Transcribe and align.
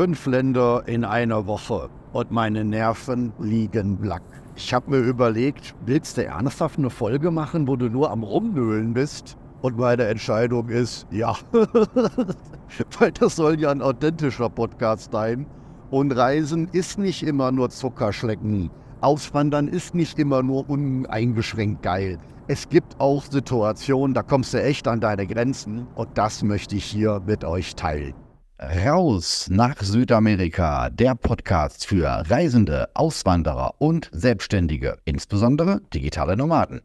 Fünf 0.00 0.24
Länder 0.24 0.84
in 0.86 1.04
einer 1.04 1.46
Woche 1.46 1.90
und 2.14 2.30
meine 2.30 2.64
Nerven 2.64 3.34
liegen 3.38 3.98
blank. 3.98 4.22
Ich 4.56 4.72
habe 4.72 4.92
mir 4.92 5.00
überlegt, 5.00 5.74
willst 5.84 6.16
du 6.16 6.24
ernsthaft 6.24 6.78
eine 6.78 6.88
Folge 6.88 7.30
machen, 7.30 7.68
wo 7.68 7.76
du 7.76 7.90
nur 7.90 8.10
am 8.10 8.22
Rumnöhlen 8.22 8.94
bist? 8.94 9.36
Und 9.60 9.76
meine 9.76 10.04
Entscheidung 10.04 10.70
ist 10.70 11.06
ja. 11.10 11.36
Weil 12.98 13.12
das 13.12 13.36
soll 13.36 13.60
ja 13.60 13.70
ein 13.70 13.82
authentischer 13.82 14.48
Podcast 14.48 15.12
sein. 15.12 15.44
Und 15.90 16.12
Reisen 16.12 16.68
ist 16.72 16.96
nicht 16.96 17.22
immer 17.22 17.52
nur 17.52 17.68
Zuckerschlecken. 17.68 18.70
Auswandern 19.02 19.68
ist 19.68 19.94
nicht 19.94 20.18
immer 20.18 20.42
nur 20.42 20.66
uneingeschränkt 20.70 21.82
geil. 21.82 22.18
Es 22.48 22.70
gibt 22.70 22.98
auch 23.00 23.22
Situationen, 23.24 24.14
da 24.14 24.22
kommst 24.22 24.54
du 24.54 24.62
echt 24.62 24.88
an 24.88 25.00
deine 25.00 25.26
Grenzen. 25.26 25.88
Und 25.94 26.16
das 26.16 26.42
möchte 26.42 26.74
ich 26.74 26.86
hier 26.86 27.20
mit 27.26 27.44
euch 27.44 27.76
teilen. 27.76 28.14
Raus 28.62 29.48
nach 29.50 29.80
Südamerika, 29.80 30.90
der 30.90 31.14
Podcast 31.14 31.86
für 31.86 32.04
Reisende, 32.28 32.90
Auswanderer 32.92 33.76
und 33.78 34.10
Selbstständige, 34.12 34.98
insbesondere 35.06 35.80
digitale 35.94 36.36
Nomaden. 36.36 36.82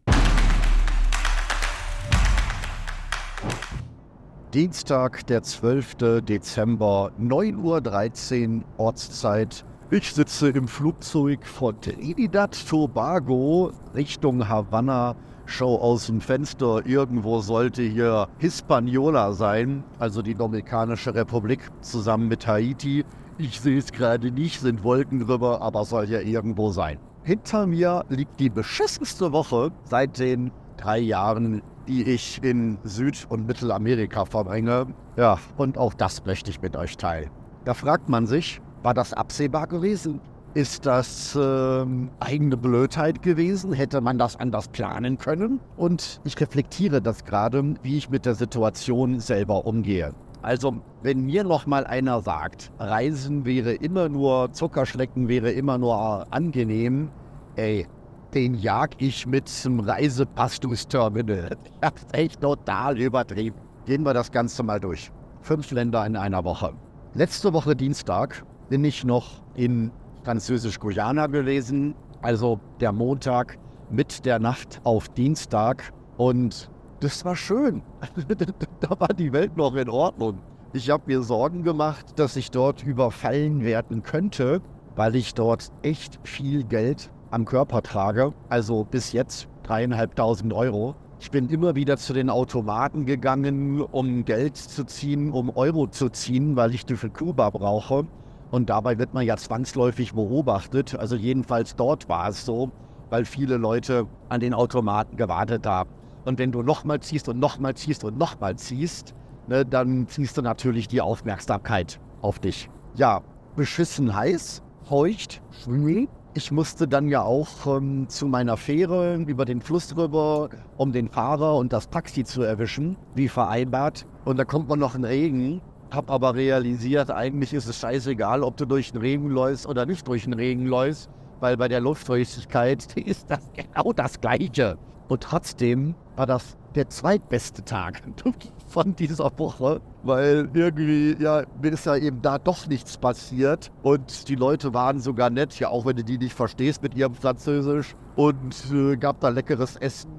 Dienstag, 4.54 5.28
der 5.28 5.44
12. 5.44 6.22
Dezember, 6.24 7.12
9.13 7.20 8.60
Uhr 8.60 8.64
Ortszeit. 8.78 9.66
Ich 9.92 10.14
sitze 10.14 10.50
im 10.50 10.68
Flugzeug 10.68 11.46
von 11.46 11.80
Trinidad 11.80 12.58
Tobago 12.68 13.72
Richtung 13.94 14.50
Havanna 14.50 15.16
schau 15.46 15.80
aus 15.80 16.08
dem 16.08 16.22
Fenster, 16.22 16.84
irgendwo 16.88 17.40
sollte 17.40 17.84
hier 17.84 18.28
Hispaniola 18.40 19.34
sein, 19.34 19.84
also 20.00 20.24
die 20.24 20.34
Dominikanische 20.34 21.14
Republik 21.14 21.60
zusammen 21.82 22.28
mit 22.28 22.48
Haiti. 22.48 23.06
Ich 23.38 23.62
sehe 23.62 23.78
es 23.78 23.92
gerade 23.92 24.32
nicht, 24.32 24.60
sind 24.60 24.84
Wolken 24.84 25.20
drüber, 25.20 25.62
aber 25.62 25.86
soll 25.86 26.10
ja 26.10 26.20
irgendwo 26.20 26.72
sein. 26.72 26.98
Hinter 27.24 27.68
mir 27.68 28.06
liegt 28.10 28.40
die 28.40 28.50
beschissenste 28.50 29.34
Woche 29.34 29.72
seit 29.84 30.18
den 30.18 30.52
drei 30.78 30.98
Jahren, 30.98 31.62
die 31.88 32.04
ich 32.10 32.44
in 32.44 32.80
Süd- 32.84 33.28
und 33.30 33.46
Mittelamerika 33.46 34.26
verbringe. 34.26 34.88
Ja, 35.16 35.38
und 35.58 35.78
auch 35.78 35.94
das 35.94 36.26
möchte 36.26 36.50
ich 36.50 36.60
mit 36.60 36.76
euch 36.76 36.98
teilen. 36.98 37.30
Da 37.66 37.76
fragt 37.76 38.10
man 38.10 38.26
sich, 38.28 38.62
war 38.86 38.94
das 38.94 39.14
absehbar 39.14 39.68
gewesen? 39.68 40.22
Ist 40.54 40.86
das 40.86 41.38
ähm, 41.42 42.12
eigene 42.20 42.56
Blödheit 42.56 43.22
gewesen? 43.24 43.74
Hätte 43.74 44.00
man 44.00 44.18
das 44.18 44.38
anders 44.38 44.70
planen 44.70 45.18
können? 45.18 45.60
Und 45.76 46.22
ich 46.24 46.40
reflektiere 46.40 47.02
das 47.02 47.26
gerade, 47.26 47.76
wie 47.82 47.98
ich 47.98 48.10
mit 48.10 48.26
der 48.26 48.36
Situation 48.36 49.20
selber 49.20 49.66
umgehe. 49.66 50.14
Also, 50.44 50.76
wenn 51.02 51.26
mir 51.26 51.44
noch 51.44 51.66
mal 51.66 51.86
einer 51.88 52.22
sagt, 52.22 52.72
Reisen 52.78 53.44
wäre 53.44 53.74
immer 53.74 54.08
nur 54.08 54.54
Zuckerschlecken, 54.54 55.28
wäre 55.28 55.52
immer 55.52 55.80
nur 55.80 56.32
angenehm, 56.32 57.10
ey, 57.56 57.88
den 58.36 58.54
jag 58.54 58.92
ich 59.00 59.26
mit 59.26 59.50
zum 59.50 59.80
Reisepass 59.80 60.60
durchs 60.60 60.88
Terminal. 60.88 61.58
Ich 61.64 61.88
hab's 61.88 62.06
echt 62.12 62.40
total 62.40 63.00
übertrieben. 63.00 63.58
Gehen 63.88 64.04
wir 64.04 64.14
das 64.14 64.32
Ganze 64.32 64.62
mal 64.62 64.80
durch. 64.80 65.12
Fünf 65.42 65.72
Länder 65.72 66.06
in 66.06 66.16
einer 66.16 66.44
Woche. 66.44 66.74
Letzte 67.16 67.52
Woche 67.52 67.76
Dienstag 67.76 68.46
bin 68.70 68.84
ich 68.84 69.04
noch 69.04 69.42
in 69.56 69.92
Französisch-Guyana 70.24 71.28
gelesen, 71.28 71.96
also 72.22 72.60
der 72.80 72.92
Montag 72.92 73.58
mit 73.90 74.26
der 74.26 74.40
Nacht 74.40 74.82
auf 74.84 75.10
Dienstag. 75.10 75.94
Und 76.18 76.70
das 77.00 77.24
war 77.26 77.36
schön. 77.36 77.84
da 78.80 79.00
war 79.00 79.10
die 79.10 79.32
Welt 79.32 79.56
noch 79.58 79.76
in 79.76 79.90
Ordnung. 79.90 80.40
Ich 80.74 80.90
habe 80.90 81.04
mir 81.08 81.22
Sorgen 81.22 81.64
gemacht, 81.64 82.20
dass 82.20 82.36
ich 82.36 82.52
dort 82.52 82.84
überfallen 82.84 83.64
werden 83.64 84.04
könnte, 84.04 84.62
weil 84.96 85.16
ich 85.16 85.34
dort 85.34 85.70
echt 85.84 86.20
viel 86.24 86.64
Geld 86.64 87.12
am 87.32 87.46
Körper 87.46 87.82
trage. 87.82 88.34
Also 88.50 88.84
bis 88.84 89.12
jetzt 89.12 89.48
dreieinhalbtausend 89.64 90.54
Euro. 90.54 90.96
Ich 91.20 91.32
bin 91.32 91.50
immer 91.50 91.76
wieder 91.76 91.98
zu 91.98 92.14
den 92.14 92.30
Automaten 92.30 93.06
gegangen, 93.06 93.82
um 93.82 94.26
Geld 94.26 94.58
zu 94.58 94.86
ziehen, 94.86 95.32
um 95.32 95.50
Euro 95.56 95.88
zu 95.88 96.10
ziehen, 96.10 96.56
weil 96.56 96.74
ich 96.74 96.86
die 96.86 96.96
für 96.96 97.10
Kuba 97.10 97.50
brauche. 97.52 98.06
Und 98.56 98.70
dabei 98.70 98.98
wird 98.98 99.14
man 99.14 99.26
ja 99.26 99.36
zwangsläufig 99.36 100.14
beobachtet. 100.14 100.96
Also 100.98 101.18
jedenfalls 101.18 101.76
dort 101.76 102.08
war 102.08 102.30
es 102.30 102.46
so, 102.46 102.72
weil 103.10 103.26
viele 103.26 103.58
Leute 103.58 104.08
an 104.30 104.40
den 104.40 104.54
Automaten 104.54 105.18
gewartet 105.18 105.68
haben. 105.68 105.90
Und 106.24 106.40
wenn 106.40 106.54
du 106.54 106.62
nochmal 106.62 107.02
ziehst 107.02 107.28
und 107.28 107.38
nochmal 107.38 107.74
ziehst 107.74 108.06
und 108.06 108.18
nochmal 108.18 108.56
ziehst, 108.56 109.14
ne, 109.50 109.66
dann 109.66 110.08
ziehst 110.08 110.38
du 110.38 110.42
natürlich 110.42 110.88
die 110.88 111.02
Aufmerksamkeit 111.02 112.00
auf 112.22 112.40
dich. 112.40 112.70
Ja, 112.94 113.24
beschissen 113.58 114.16
heiß, 114.16 114.64
feucht, 114.84 115.42
schwül. 115.52 116.08
Ich 116.34 116.50
musste 116.50 116.88
dann 116.88 117.10
ja 117.10 117.24
auch 117.24 117.68
ähm, 117.68 118.08
zu 118.08 118.26
meiner 118.26 118.56
Fähre 118.56 119.18
über 119.18 119.44
den 119.44 119.60
Fluss 119.60 119.98
rüber, 119.98 120.48
um 120.78 120.94
den 120.94 121.10
Fahrer 121.10 121.58
und 121.58 121.74
das 121.74 121.90
Taxi 121.90 122.24
zu 122.24 122.42
erwischen, 122.42 122.96
wie 123.16 123.28
vereinbart. 123.28 124.06
Und 124.24 124.38
da 124.38 124.46
kommt 124.46 124.70
man 124.70 124.80
noch 124.80 124.96
in 124.96 125.04
Regen 125.04 125.62
hab 125.92 126.10
aber 126.10 126.36
realisiert, 126.36 127.12
eigentlich 127.12 127.54
ist 127.54 127.68
es 127.68 127.80
scheißegal, 127.80 128.44
ob 128.44 128.58
du 128.58 128.66
durch 128.66 128.92
den 128.92 129.02
Regen 129.02 129.30
läufst 129.30 129.68
oder 129.68 129.86
nicht 129.86 130.08
durch 130.08 130.24
den 130.24 130.34
Regen 130.34 130.66
läufst, 130.66 131.10
weil 131.40 131.58
bei 131.58 131.68
der 131.68 131.82
Luftfeuchtigkeit 131.82 132.98
ist 132.98 133.30
das 133.30 133.50
genau 133.54 133.94
das 133.94 134.20
Gleiche. 134.20 134.78
Und 135.08 135.22
trotzdem 135.22 135.96
war 136.16 136.26
das 136.26 136.58
der 136.74 136.90
zweitbeste 136.90 137.64
Tag 137.64 138.02
von 138.68 138.96
dieser 138.96 139.32
Woche, 139.38 139.80
weil 140.04 140.50
irgendwie, 140.54 141.16
ja, 141.22 141.44
mir 141.62 141.72
ist 141.72 141.86
ja 141.86 141.96
eben 141.96 142.22
da 142.22 142.38
doch 142.38 142.68
nichts 142.68 142.98
passiert. 142.98 143.72
Und 143.84 144.28
die 144.28 144.36
Leute 144.36 144.74
waren 144.74 145.00
sogar 145.00 145.30
nett, 145.30 145.58
ja, 145.60 145.70
auch 145.70 145.86
wenn 145.86 145.96
du 145.96 146.04
die 146.04 146.18
nicht 146.18 146.34
verstehst 146.34 146.82
mit 146.82 146.96
ihrem 146.96 147.14
Französisch. 147.14 147.96
Und 148.16 148.56
äh, 148.74 148.98
gab 148.98 149.20
da 149.20 149.30
leckeres 149.30 149.76
Essen, 149.78 150.10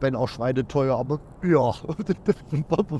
wenn 0.00 0.14
auch 0.14 0.28
schweineteuer, 0.28 0.96
aber 0.96 1.20
ja, 1.42 1.58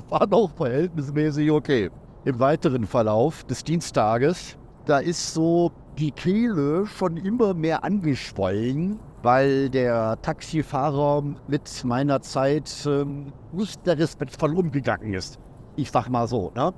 war 0.09 0.27
doch 0.27 0.51
verhältnismäßig 0.55 1.49
okay 1.51 1.89
im 2.29 2.39
weiteren 2.39 2.85
Verlauf 2.85 3.43
des 3.43 3.63
Dienstages, 3.63 4.55
da 4.85 4.99
ist 4.99 5.33
so 5.33 5.71
die 5.97 6.11
Kehle 6.11 6.85
schon 6.85 7.17
immer 7.17 7.55
mehr 7.55 7.83
angeschwollen, 7.83 8.99
weil 9.23 9.69
der 9.69 10.21
Taxifahrer 10.21 11.23
mit 11.47 11.83
meiner 11.83 12.21
Zeit 12.21 12.71
ähm, 12.85 13.33
nicht 13.51 13.85
der 13.85 13.97
respektvoll 13.97 14.55
umgegangen 14.55 15.13
ist. 15.13 15.39
Ich 15.75 15.89
sag 15.89 16.07
mal 16.09 16.27
so, 16.27 16.51
ne? 16.55 16.71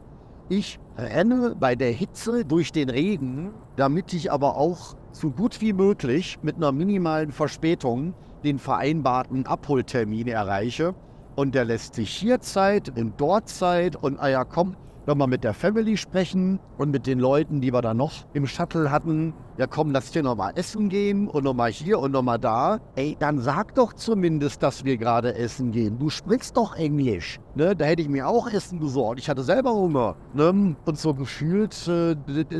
Ich 0.47 0.79
renne 0.97 1.55
bei 1.59 1.75
der 1.75 1.91
Hitze 1.91 2.45
durch 2.45 2.71
den 2.71 2.89
Regen, 2.89 3.53
damit 3.75 4.13
ich 4.13 4.31
aber 4.31 4.57
auch 4.57 4.95
so 5.11 5.31
gut 5.31 5.61
wie 5.61 5.73
möglich 5.73 6.39
mit 6.41 6.55
einer 6.55 6.71
minimalen 6.71 7.31
Verspätung 7.31 8.13
den 8.43 8.57
vereinbarten 8.57 9.45
Abholtermin 9.45 10.27
erreiche. 10.27 10.95
Und 11.35 11.55
der 11.55 11.65
lässt 11.65 11.95
sich 11.95 12.09
hier 12.09 12.39
Zeit 12.41 12.97
und 12.97 13.13
dort 13.19 13.47
Zeit 13.47 13.95
und 13.95 14.19
ah 14.19 14.27
ja, 14.27 14.43
komm, 14.43 14.75
nochmal 15.05 15.27
mit 15.27 15.43
der 15.43 15.53
Family 15.53 15.97
sprechen 15.97 16.59
und 16.77 16.91
mit 16.91 17.07
den 17.07 17.19
Leuten, 17.19 17.61
die 17.61 17.73
wir 17.73 17.81
da 17.81 17.93
noch 17.93 18.11
im 18.33 18.47
Shuttle 18.47 18.91
hatten. 18.91 19.33
Ja, 19.57 19.67
komm, 19.67 19.91
lass 19.91 20.11
dir 20.11 20.23
nochmal 20.23 20.53
essen 20.55 20.89
gehen 20.89 21.27
und 21.27 21.43
nochmal 21.43 21.71
hier 21.71 21.99
und 21.99 22.11
nochmal 22.11 22.39
da. 22.39 22.79
Ey, 22.95 23.15
dann 23.19 23.39
sag 23.39 23.75
doch 23.75 23.93
zumindest, 23.93 24.63
dass 24.63 24.85
wir 24.85 24.97
gerade 24.97 25.35
essen 25.35 25.71
gehen. 25.71 25.99
Du 25.99 26.09
sprichst 26.09 26.57
doch 26.57 26.75
Englisch. 26.75 27.39
Ne? 27.55 27.75
Da 27.75 27.85
hätte 27.85 28.01
ich 28.01 28.09
mir 28.09 28.27
auch 28.27 28.49
Essen 28.49 28.79
besorgt. 28.79 29.19
Ich 29.19 29.29
hatte 29.29 29.43
selber 29.43 29.73
Hunger. 29.73 30.15
Ne? 30.33 30.75
Und 30.85 30.97
so 30.97 31.13
gefühlt, 31.13 31.87
äh, 31.87 32.15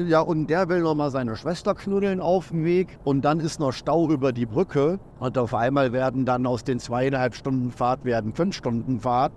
ja, 0.07 0.21
und 0.21 0.47
der 0.47 0.69
will 0.69 0.81
nochmal 0.81 1.11
seine 1.11 1.35
Schwester 1.35 1.73
knuddeln 1.73 2.19
auf 2.19 2.49
dem 2.49 2.65
Weg. 2.65 2.99
Und 3.03 3.23
dann 3.23 3.39
ist 3.39 3.59
noch 3.59 3.71
Stau 3.71 4.09
über 4.09 4.31
die 4.31 4.45
Brücke. 4.45 4.99
Und 5.19 5.37
auf 5.37 5.53
einmal 5.53 5.93
werden 5.93 6.25
dann 6.25 6.45
aus 6.45 6.63
den 6.63 6.79
zweieinhalb 6.79 7.35
Stunden 7.35 7.71
Fahrt 7.71 8.05
werden 8.05 8.33
fünf 8.33 8.55
Stunden 8.55 8.99
Fahrt. 8.99 9.31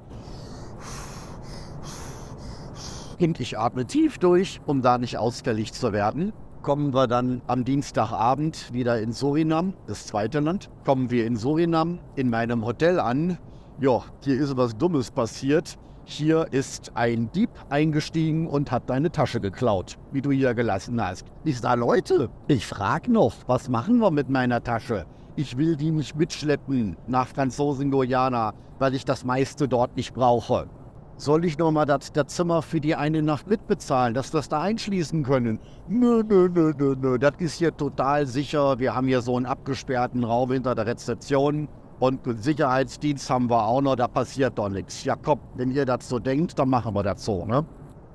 Und 3.20 3.40
ich 3.40 3.58
atme 3.58 3.86
tief 3.86 4.18
durch, 4.18 4.60
um 4.66 4.82
da 4.82 4.98
nicht 4.98 5.18
ausfällig 5.18 5.72
zu 5.72 5.92
werden. 5.92 6.32
Kommen 6.62 6.94
wir 6.94 7.06
dann 7.06 7.42
am 7.46 7.64
Dienstagabend 7.64 8.72
wieder 8.72 9.00
in 9.00 9.12
Surinam, 9.12 9.74
das 9.86 10.06
zweite 10.06 10.40
Land. 10.40 10.70
Kommen 10.84 11.10
wir 11.10 11.26
in 11.26 11.36
Surinam 11.36 11.98
in 12.16 12.30
meinem 12.30 12.64
Hotel 12.64 12.98
an. 12.98 13.38
Ja, 13.80 14.02
hier 14.22 14.40
ist 14.40 14.56
was 14.56 14.76
Dummes 14.76 15.10
passiert. 15.10 15.76
Hier 16.06 16.46
ist 16.52 16.92
ein 16.94 17.30
Dieb 17.32 17.50
eingestiegen 17.70 18.46
und 18.46 18.70
hat 18.70 18.90
deine 18.90 19.10
Tasche 19.10 19.40
geklaut, 19.40 19.96
wie 20.12 20.20
du 20.20 20.30
hier 20.30 20.54
gelassen 20.54 21.02
hast. 21.02 21.26
Ich 21.44 21.60
sage, 21.60 21.80
Leute, 21.80 22.28
ich 22.46 22.66
frage 22.66 23.10
noch, 23.10 23.34
was 23.46 23.68
machen 23.68 23.98
wir 23.98 24.10
mit 24.10 24.28
meiner 24.28 24.62
Tasche? 24.62 25.06
Ich 25.36 25.56
will 25.56 25.76
die 25.76 25.90
nicht 25.90 26.16
mitschleppen 26.16 26.96
nach 27.06 27.28
Franzosen-Guyana, 27.28 28.52
weil 28.78 28.94
ich 28.94 29.04
das 29.04 29.24
meiste 29.24 29.66
dort 29.66 29.96
nicht 29.96 30.14
brauche. 30.14 30.68
Soll 31.16 31.44
ich 31.44 31.58
nochmal 31.58 31.86
das, 31.86 32.12
Zimmer 32.26 32.60
für 32.60 32.80
die 32.80 32.96
eine 32.96 33.22
Nacht 33.22 33.46
mitbezahlen, 33.46 34.14
dass 34.14 34.32
wir 34.32 34.38
das 34.38 34.48
da 34.48 34.60
einschließen 34.62 35.22
können? 35.22 35.60
Nö, 35.88 36.24
nö, 36.28 36.48
nö, 36.52 36.72
nö, 36.76 36.96
nö, 37.00 37.18
das 37.18 37.34
ist 37.38 37.54
hier 37.54 37.76
total 37.76 38.26
sicher. 38.26 38.80
Wir 38.80 38.96
haben 38.96 39.06
hier 39.06 39.22
so 39.22 39.36
einen 39.36 39.46
abgesperrten 39.46 40.24
Raum 40.24 40.50
hinter 40.50 40.74
der 40.74 40.86
Rezeption. 40.86 41.68
Und 42.00 42.26
einen 42.26 42.42
Sicherheitsdienst 42.42 43.30
haben 43.30 43.48
wir 43.48 43.64
auch 43.64 43.80
noch, 43.80 43.94
da 43.94 44.08
passiert 44.08 44.58
doch 44.58 44.68
nichts. 44.68 45.04
Ja 45.04 45.14
komm, 45.14 45.38
wenn 45.54 45.70
ihr 45.70 45.84
das 45.84 46.08
so 46.08 46.18
denkt, 46.18 46.58
dann 46.58 46.68
machen 46.68 46.94
wir 46.94 47.04
das 47.04 47.24
so, 47.24 47.46
ne? 47.46 47.64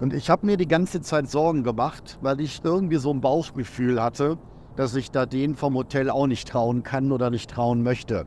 Und 0.02 0.14
ich 0.14 0.30
habe 0.30 0.46
mir 0.46 0.58
die 0.58 0.68
ganze 0.68 1.02
Zeit 1.02 1.30
Sorgen 1.30 1.64
gemacht, 1.64 2.20
weil 2.22 2.42
ich 2.42 2.62
irgendwie 2.64 2.98
so 2.98 3.12
ein 3.12 3.22
Bauchgefühl 3.22 4.02
hatte, 4.02 4.38
dass 4.76 4.94
ich 4.96 5.10
da 5.12 5.26
den 5.26 5.56
vom 5.56 5.76
Hotel 5.76 6.10
auch 6.10 6.28
nicht 6.28 6.50
trauen 6.50 6.84
kann 6.84 7.14
oder 7.14 7.30
nicht 7.30 7.50
trauen 7.50 7.82
möchte. 7.82 8.26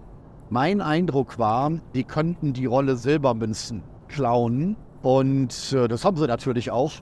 Mein 0.49 0.81
Eindruck 0.81 1.39
war, 1.39 1.71
die 1.95 2.05
könnten 2.05 2.55
die 2.55 2.67
Rolle 2.67 2.97
Silbermünzen 2.97 3.83
klauen. 4.13 4.77
Und 5.03 5.73
äh, 5.73 5.89
das 5.89 6.05
haben 6.05 6.17
sie 6.17 6.27
natürlich 6.27 6.71
auch. 6.71 6.93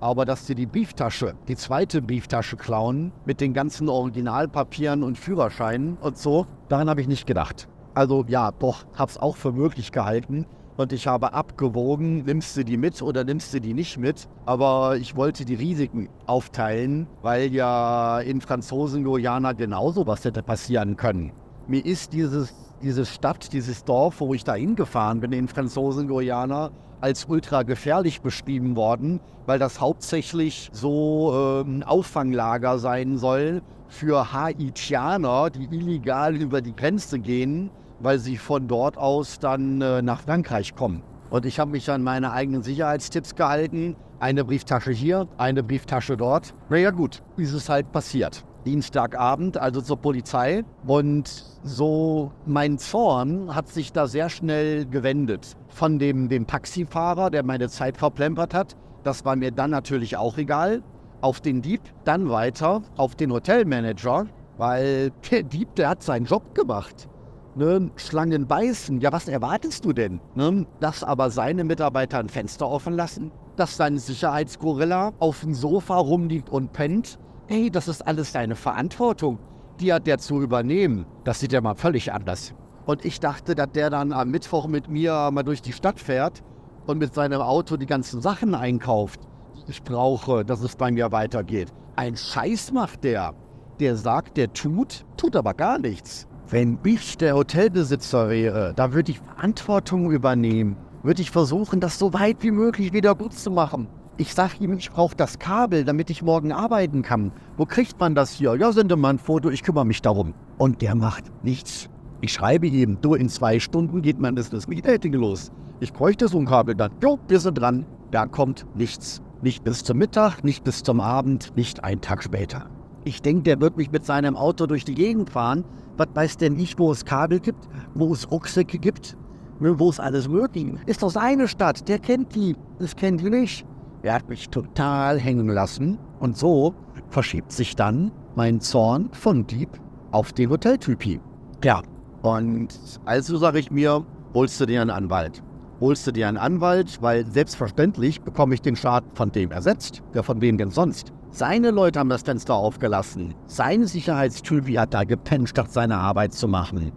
Aber 0.00 0.24
dass 0.24 0.46
sie 0.46 0.54
die 0.54 0.66
Brieftasche, 0.66 1.34
die 1.48 1.56
zweite 1.56 2.00
Brieftasche 2.00 2.56
klauen, 2.56 3.10
mit 3.24 3.40
den 3.40 3.52
ganzen 3.52 3.88
Originalpapieren 3.88 5.02
und 5.02 5.18
Führerscheinen 5.18 5.96
und 6.00 6.16
so, 6.16 6.46
daran 6.68 6.88
habe 6.88 7.00
ich 7.00 7.08
nicht 7.08 7.26
gedacht. 7.26 7.68
Also 7.94 8.24
ja, 8.28 8.52
doch, 8.52 8.86
habe 8.94 9.10
es 9.10 9.18
auch 9.18 9.34
für 9.34 9.50
möglich 9.50 9.90
gehalten. 9.90 10.46
Und 10.76 10.92
ich 10.92 11.08
habe 11.08 11.32
abgewogen, 11.32 12.22
nimmst 12.22 12.56
du 12.56 12.64
die 12.64 12.76
mit 12.76 13.02
oder 13.02 13.24
nimmst 13.24 13.52
du 13.52 13.60
die 13.60 13.74
nicht 13.74 13.98
mit. 13.98 14.28
Aber 14.46 14.96
ich 14.96 15.16
wollte 15.16 15.44
die 15.44 15.56
Risiken 15.56 16.08
aufteilen, 16.26 17.08
weil 17.22 17.52
ja 17.52 18.20
in 18.20 18.40
Franzosen-Guyana 18.40 19.54
genauso 19.54 20.06
was 20.06 20.24
hätte 20.24 20.44
passieren 20.44 20.96
können. 20.96 21.32
Mir 21.66 21.84
ist 21.84 22.12
dieses, 22.12 22.54
diese 22.82 23.06
Stadt, 23.06 23.52
dieses 23.52 23.84
Dorf, 23.84 24.20
wo 24.20 24.34
ich 24.34 24.44
da 24.44 24.54
hingefahren 24.54 25.20
bin 25.20 25.32
in 25.32 25.48
Franzosen-Guyana, 25.48 26.70
als 27.00 27.26
ultra 27.26 27.62
gefährlich 27.62 28.22
beschrieben 28.22 28.76
worden, 28.76 29.20
weil 29.46 29.58
das 29.58 29.80
hauptsächlich 29.80 30.70
so 30.72 31.62
ähm, 31.66 31.82
Auffanglager 31.84 32.78
sein 32.78 33.18
soll 33.18 33.62
für 33.88 34.32
Haitianer, 34.32 35.50
die 35.50 35.64
illegal 35.64 36.36
über 36.36 36.60
die 36.60 36.74
Grenze 36.74 37.18
gehen 37.18 37.70
weil 38.00 38.18
sie 38.18 38.36
von 38.36 38.68
dort 38.68 38.96
aus 38.96 39.38
dann 39.38 39.80
äh, 39.80 40.02
nach 40.02 40.20
Frankreich 40.20 40.74
kommen. 40.74 41.02
Und 41.30 41.44
ich 41.46 41.58
habe 41.58 41.72
mich 41.72 41.90
an 41.90 42.02
meine 42.02 42.32
eigenen 42.32 42.62
Sicherheitstipps 42.62 43.34
gehalten. 43.34 43.96
Eine 44.20 44.44
Brieftasche 44.44 44.90
hier, 44.90 45.28
eine 45.36 45.62
Brieftasche 45.62 46.16
dort. 46.16 46.54
Naja 46.70 46.90
gut, 46.90 47.22
ist 47.36 47.52
es 47.52 47.68
halt 47.68 47.92
passiert. 47.92 48.44
Dienstagabend, 48.68 49.56
also 49.56 49.80
zur 49.80 49.96
Polizei. 49.96 50.62
Und 50.86 51.26
so 51.62 52.32
mein 52.44 52.76
Zorn 52.76 53.54
hat 53.54 53.68
sich 53.68 53.92
da 53.94 54.06
sehr 54.06 54.28
schnell 54.28 54.84
gewendet. 54.84 55.56
Von 55.68 55.98
dem, 55.98 56.28
dem 56.28 56.46
Taxifahrer, 56.46 57.30
der 57.30 57.44
meine 57.44 57.70
Zeit 57.70 57.96
verplempert 57.96 58.52
hat. 58.52 58.76
Das 59.04 59.24
war 59.24 59.36
mir 59.36 59.52
dann 59.52 59.70
natürlich 59.70 60.18
auch 60.18 60.36
egal. 60.36 60.82
Auf 61.22 61.40
den 61.40 61.62
Dieb, 61.62 61.80
dann 62.04 62.28
weiter 62.28 62.82
auf 62.98 63.14
den 63.14 63.32
Hotelmanager, 63.32 64.26
weil 64.58 65.12
der 65.30 65.44
Dieb, 65.44 65.74
der 65.76 65.88
hat 65.88 66.02
seinen 66.02 66.26
Job 66.26 66.54
gemacht. 66.54 67.08
Ne, 67.56 67.90
Schlangen 67.96 68.46
beißen, 68.46 69.00
ja, 69.00 69.10
was 69.12 69.28
erwartest 69.28 69.86
du 69.86 69.94
denn? 69.94 70.20
Ne? 70.34 70.66
Dass 70.78 71.02
aber 71.02 71.30
seine 71.30 71.64
Mitarbeiter 71.64 72.18
ein 72.18 72.28
Fenster 72.28 72.68
offen 72.68 72.92
lassen, 72.92 73.32
dass 73.56 73.76
sein 73.76 73.98
Sicherheitsgorilla 73.98 75.12
auf 75.18 75.40
dem 75.40 75.54
Sofa 75.54 75.96
rumliegt 75.96 76.50
und 76.50 76.72
pennt. 76.72 77.18
Ey, 77.50 77.70
das 77.70 77.88
ist 77.88 78.06
alles 78.06 78.32
deine 78.32 78.56
Verantwortung. 78.56 79.38
Die 79.80 79.90
hat 79.90 80.06
der 80.06 80.18
zu 80.18 80.42
übernehmen. 80.42 81.06
Das 81.24 81.40
sieht 81.40 81.52
ja 81.52 81.62
mal 81.62 81.76
völlig 81.76 82.12
anders. 82.12 82.52
Und 82.84 83.06
ich 83.06 83.20
dachte, 83.20 83.54
dass 83.54 83.72
der 83.72 83.88
dann 83.88 84.12
am 84.12 84.30
Mittwoch 84.30 84.66
mit 84.66 84.88
mir 84.90 85.30
mal 85.32 85.44
durch 85.44 85.62
die 85.62 85.72
Stadt 85.72 85.98
fährt 85.98 86.42
und 86.86 86.98
mit 86.98 87.14
seinem 87.14 87.40
Auto 87.40 87.78
die 87.78 87.86
ganzen 87.86 88.20
Sachen 88.20 88.54
einkauft, 88.54 89.20
die 89.56 89.70
ich 89.70 89.82
brauche, 89.82 90.44
dass 90.44 90.60
es 90.60 90.76
bei 90.76 90.90
mir 90.90 91.10
weitergeht. 91.10 91.72
Ein 91.96 92.16
Scheiß 92.16 92.72
macht 92.72 93.04
der. 93.04 93.32
Der 93.80 93.96
sagt, 93.96 94.36
der 94.36 94.52
tut, 94.52 95.06
tut 95.16 95.34
aber 95.34 95.54
gar 95.54 95.78
nichts. 95.78 96.26
Wenn 96.50 96.78
ich 96.84 97.16
der 97.16 97.34
Hotelbesitzer 97.34 98.28
wäre, 98.28 98.74
da 98.76 98.92
würde 98.92 99.12
ich 99.12 99.20
Verantwortung 99.20 100.10
übernehmen. 100.10 100.76
Würde 101.02 101.22
ich 101.22 101.30
versuchen, 101.30 101.80
das 101.80 101.98
so 101.98 102.12
weit 102.12 102.42
wie 102.42 102.50
möglich 102.50 102.92
wieder 102.92 103.14
gut 103.14 103.32
zu 103.32 103.50
machen. 103.50 103.88
Ich 104.20 104.34
sage 104.34 104.54
ihm, 104.58 104.72
ich 104.72 104.90
brauche 104.90 105.14
das 105.14 105.38
Kabel, 105.38 105.84
damit 105.84 106.10
ich 106.10 106.22
morgen 106.22 106.50
arbeiten 106.50 107.02
kann. 107.02 107.30
Wo 107.56 107.66
kriegt 107.66 108.00
man 108.00 108.16
das 108.16 108.32
hier? 108.32 108.56
Ja, 108.56 108.72
sende 108.72 108.96
mal 108.96 109.10
ein 109.10 109.20
Foto, 109.20 109.48
ich 109.48 109.62
kümmere 109.62 109.86
mich 109.86 110.02
darum. 110.02 110.34
Und 110.58 110.82
der 110.82 110.96
macht 110.96 111.26
nichts. 111.44 111.88
Ich 112.20 112.32
schreibe 112.32 112.66
ihm, 112.66 113.00
du, 113.00 113.14
in 113.14 113.28
zwei 113.28 113.60
Stunden 113.60 114.02
geht 114.02 114.18
mein 114.18 114.34
Business 114.34 114.66
Meeting 114.66 115.12
los. 115.12 115.52
Ich 115.78 115.92
bräuchte 115.92 116.26
so 116.26 116.36
ein 116.36 116.46
Kabel 116.46 116.74
dann. 116.74 116.90
Jo, 117.00 117.20
wir 117.28 117.38
sind 117.38 117.60
dran. 117.60 117.86
Da 118.10 118.26
kommt 118.26 118.66
nichts. 118.74 119.22
Nicht 119.40 119.62
bis 119.62 119.84
zum 119.84 119.98
Mittag, 119.98 120.42
nicht 120.42 120.64
bis 120.64 120.82
zum 120.82 121.00
Abend, 121.00 121.52
nicht 121.54 121.84
einen 121.84 122.00
Tag 122.00 122.24
später. 122.24 122.68
Ich 123.04 123.22
denke, 123.22 123.44
der 123.44 123.60
wird 123.60 123.76
mich 123.76 123.92
mit 123.92 124.04
seinem 124.04 124.36
Auto 124.36 124.66
durch 124.66 124.84
die 124.84 124.96
Gegend 124.96 125.30
fahren. 125.30 125.64
Was 125.96 126.08
weiß 126.14 126.36
denn 126.38 126.58
ich, 126.58 126.76
wo 126.76 126.90
es 126.90 127.04
Kabel 127.04 127.38
gibt, 127.38 127.68
wo 127.94 128.12
es 128.12 128.28
Rucksäcke 128.28 128.80
gibt, 128.80 129.16
wo 129.60 129.90
es 129.90 130.00
alles 130.00 130.28
möglich 130.28 130.66
ist. 130.74 130.88
Ist 130.88 131.02
doch 131.04 131.10
seine 131.10 131.46
Stadt, 131.46 131.88
der 131.88 132.00
kennt 132.00 132.34
die. 132.34 132.56
Das 132.80 132.96
kennt 132.96 133.20
die 133.20 133.30
nicht. 133.30 133.64
Er 134.02 134.14
hat 134.14 134.28
mich 134.28 134.48
total 134.50 135.18
hängen 135.18 135.48
lassen. 135.48 135.98
Und 136.20 136.36
so 136.36 136.74
verschiebt 137.10 137.52
sich 137.52 137.76
dann 137.76 138.12
mein 138.34 138.60
Zorn 138.60 139.10
von 139.12 139.46
Dieb 139.46 139.70
auf 140.10 140.32
den 140.32 140.50
Hoteltypi. 140.50 141.20
Ja, 141.64 141.82
und 142.22 142.68
also 143.04 143.36
sage 143.36 143.58
ich 143.58 143.70
mir, 143.70 144.04
holst 144.34 144.60
du 144.60 144.66
dir 144.66 144.80
einen 144.80 144.90
Anwalt. 144.90 145.42
Holst 145.80 146.06
du 146.06 146.12
dir 146.12 146.28
einen 146.28 146.36
Anwalt, 146.36 147.00
weil 147.00 147.24
selbstverständlich 147.26 148.22
bekomme 148.22 148.54
ich 148.54 148.62
den 148.62 148.76
Schaden 148.76 149.10
von 149.14 149.30
dem 149.30 149.52
ersetzt. 149.52 150.02
Ja, 150.14 150.22
von 150.22 150.40
wem 150.40 150.58
denn 150.58 150.70
sonst? 150.70 151.12
Seine 151.30 151.70
Leute 151.70 152.00
haben 152.00 152.08
das 152.08 152.22
Fenster 152.22 152.54
aufgelassen. 152.54 153.34
Sein 153.46 153.84
Sicherheitstypi 153.84 154.74
hat 154.74 154.94
da 154.94 155.04
gepennt, 155.04 155.48
statt 155.50 155.70
seine 155.70 155.98
Arbeit 155.98 156.32
zu 156.32 156.48
machen. 156.48 156.90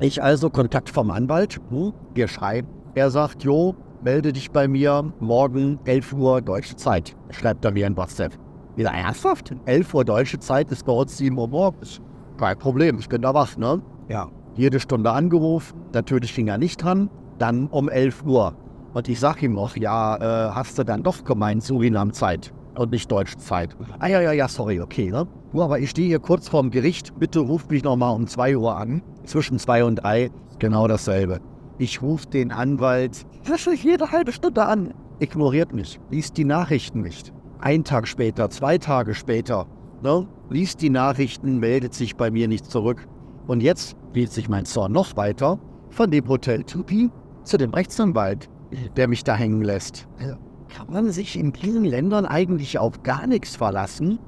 Ich 0.00 0.22
also 0.22 0.50
Kontakt 0.50 0.90
vom 0.90 1.10
Anwalt. 1.10 1.60
Hm, 1.70 1.92
wir 2.14 2.26
schreiben. 2.26 2.68
Er 2.94 3.10
sagt, 3.10 3.44
Jo, 3.44 3.76
melde 4.04 4.34
dich 4.34 4.50
bei 4.50 4.68
mir 4.68 5.12
morgen 5.18 5.78
11 5.86 6.12
Uhr 6.12 6.42
deutsche 6.42 6.76
Zeit. 6.76 7.16
Schreibt 7.30 7.64
er 7.64 7.70
mir 7.72 7.86
in 7.86 7.96
WhatsApp. 7.96 8.32
Wieder 8.76 8.90
ernsthaft? 8.90 9.54
11 9.64 9.94
Uhr 9.94 10.04
deutsche 10.04 10.38
Zeit 10.38 10.70
ist 10.70 10.84
bei 10.84 10.92
uns 10.92 11.16
7 11.16 11.36
Uhr 11.38 11.48
morgens. 11.48 12.02
Kein 12.36 12.58
Problem, 12.58 12.98
ich 12.98 13.08
bin 13.08 13.22
da 13.22 13.32
wach, 13.32 13.56
ne? 13.56 13.80
Ja. 14.08 14.28
Jede 14.56 14.78
Stunde 14.78 15.10
angerufen, 15.10 15.80
natürlich 15.92 16.34
ging 16.34 16.48
er 16.48 16.58
nicht 16.58 16.82
dran. 16.82 17.08
Dann 17.38 17.66
um 17.68 17.88
11 17.88 18.24
Uhr. 18.24 18.54
Und 18.92 19.08
ich 19.08 19.18
sag 19.18 19.42
ihm 19.42 19.54
noch, 19.54 19.76
ja, 19.76 20.16
äh, 20.16 20.50
hast 20.54 20.78
du 20.78 20.84
dann 20.84 21.02
doch 21.02 21.24
gemeint 21.24 21.64
Surinam-Zeit? 21.64 22.52
und 22.76 22.90
nicht 22.90 23.08
deutsche 23.10 23.36
Zeit. 23.36 23.76
Ah 24.00 24.08
ja, 24.08 24.20
ja, 24.20 24.32
ja, 24.32 24.48
sorry, 24.48 24.80
okay. 24.80 25.08
Ne? 25.08 25.28
Du, 25.52 25.62
aber 25.62 25.78
ich 25.78 25.90
stehe 25.90 26.08
hier 26.08 26.18
kurz 26.18 26.48
vorm 26.48 26.72
Gericht. 26.72 27.16
Bitte 27.18 27.38
ruf 27.38 27.68
mich 27.68 27.84
nochmal 27.84 28.14
um 28.16 28.26
2 28.26 28.56
Uhr 28.56 28.76
an. 28.76 29.00
Zwischen 29.24 29.60
2 29.60 29.84
und 29.84 29.96
3 29.96 30.30
genau 30.58 30.88
dasselbe. 30.88 31.40
Ich 31.78 32.02
rufe 32.02 32.26
den 32.26 32.52
Anwalt 32.52 33.26
das 33.46 33.66
ist 33.66 33.84
jede 33.84 34.10
halbe 34.10 34.32
Stunde 34.32 34.64
an. 34.64 34.94
Ignoriert 35.18 35.74
mich, 35.74 36.00
liest 36.10 36.38
die 36.38 36.44
Nachrichten 36.44 37.02
nicht. 37.02 37.32
Ein 37.58 37.84
Tag 37.84 38.08
später, 38.08 38.48
zwei 38.48 38.78
Tage 38.78 39.14
später, 39.14 39.66
ne? 40.02 40.26
liest 40.48 40.80
die 40.80 40.90
Nachrichten, 40.90 41.58
meldet 41.58 41.92
sich 41.92 42.16
bei 42.16 42.30
mir 42.30 42.48
nicht 42.48 42.70
zurück. 42.70 43.06
Und 43.46 43.62
jetzt 43.62 43.96
geht 44.14 44.32
sich 44.32 44.48
mein 44.48 44.64
Zorn 44.64 44.92
noch 44.92 45.16
weiter 45.16 45.58
von 45.90 46.10
dem 46.10 46.26
Hotel 46.26 46.64
Tupi 46.64 47.10
zu 47.42 47.58
dem 47.58 47.74
Rechtsanwalt, 47.74 48.48
der 48.96 49.08
mich 49.08 49.24
da 49.24 49.34
hängen 49.34 49.62
lässt. 49.62 50.08
Also, 50.18 50.36
kann 50.74 50.90
man 50.90 51.10
sich 51.10 51.38
in 51.38 51.52
diesen 51.52 51.84
Ländern 51.84 52.24
eigentlich 52.24 52.78
auf 52.78 53.02
gar 53.02 53.26
nichts 53.26 53.56
verlassen, 53.56 54.18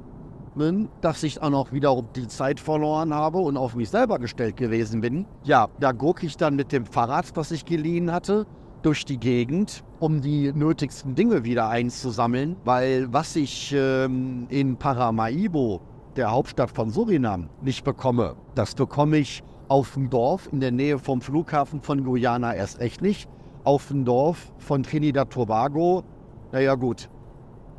dass 1.01 1.23
ich 1.23 1.43
auch 1.43 1.51
noch 1.51 1.73
wieder 1.73 2.03
die 2.15 2.29
Zeit 2.29 2.61
verloren 2.61 3.13
habe 3.15 3.39
und 3.39 3.57
auf 3.57 3.75
mich 3.75 3.91
selber 3.91 4.19
gestellt 4.19 4.57
gewesen 4.57 5.01
bin. 5.01 5.27
Ja, 5.45 5.69
da 5.81 5.93
gucke 5.93 6.27
ich 6.27 6.37
dann 6.37 6.57
mit 6.57 6.73
dem 6.73 6.87
Fahrrad, 6.87 7.27
was 7.35 7.51
ich 7.51 7.65
geliehen 7.65 8.11
hatte, 8.11 8.47
durch 8.83 9.05
die 9.05 9.19
Gegend, 9.19 9.85
um 10.01 10.21
die 10.21 10.53
nötigsten 10.53 11.15
Dinge 11.15 11.45
wieder 11.45 11.69
einzusammeln, 11.69 12.57
weil 12.65 13.13
was 13.13 13.37
ich 13.37 13.75
ähm, 13.77 14.47
in 14.49 14.77
Paramaribo, 14.77 15.81
der 16.17 16.31
Hauptstadt 16.31 16.71
von 16.71 16.91
Surinam, 16.91 17.51
nicht 17.63 17.85
bekomme, 17.85 18.37
das 18.55 18.75
bekomme 18.75 19.19
ich 19.19 19.43
auf 19.69 19.95
dem 19.95 20.09
Dorf 20.09 20.49
in 20.53 20.61
der 20.61 20.71
Nähe 20.71 20.99
vom 20.99 21.21
Flughafen 21.21 21.81
von 21.81 22.05
Guyana 22.05 22.55
erst 22.55 22.81
echt 22.81 23.03
nicht. 23.03 23.29
Auf 23.65 23.89
dem 23.89 24.05
Dorf 24.05 24.53
von 24.59 24.85
Trinidad 24.85 25.31
Tobago 25.31 26.05
naja, 26.53 26.75
gut. 26.75 27.09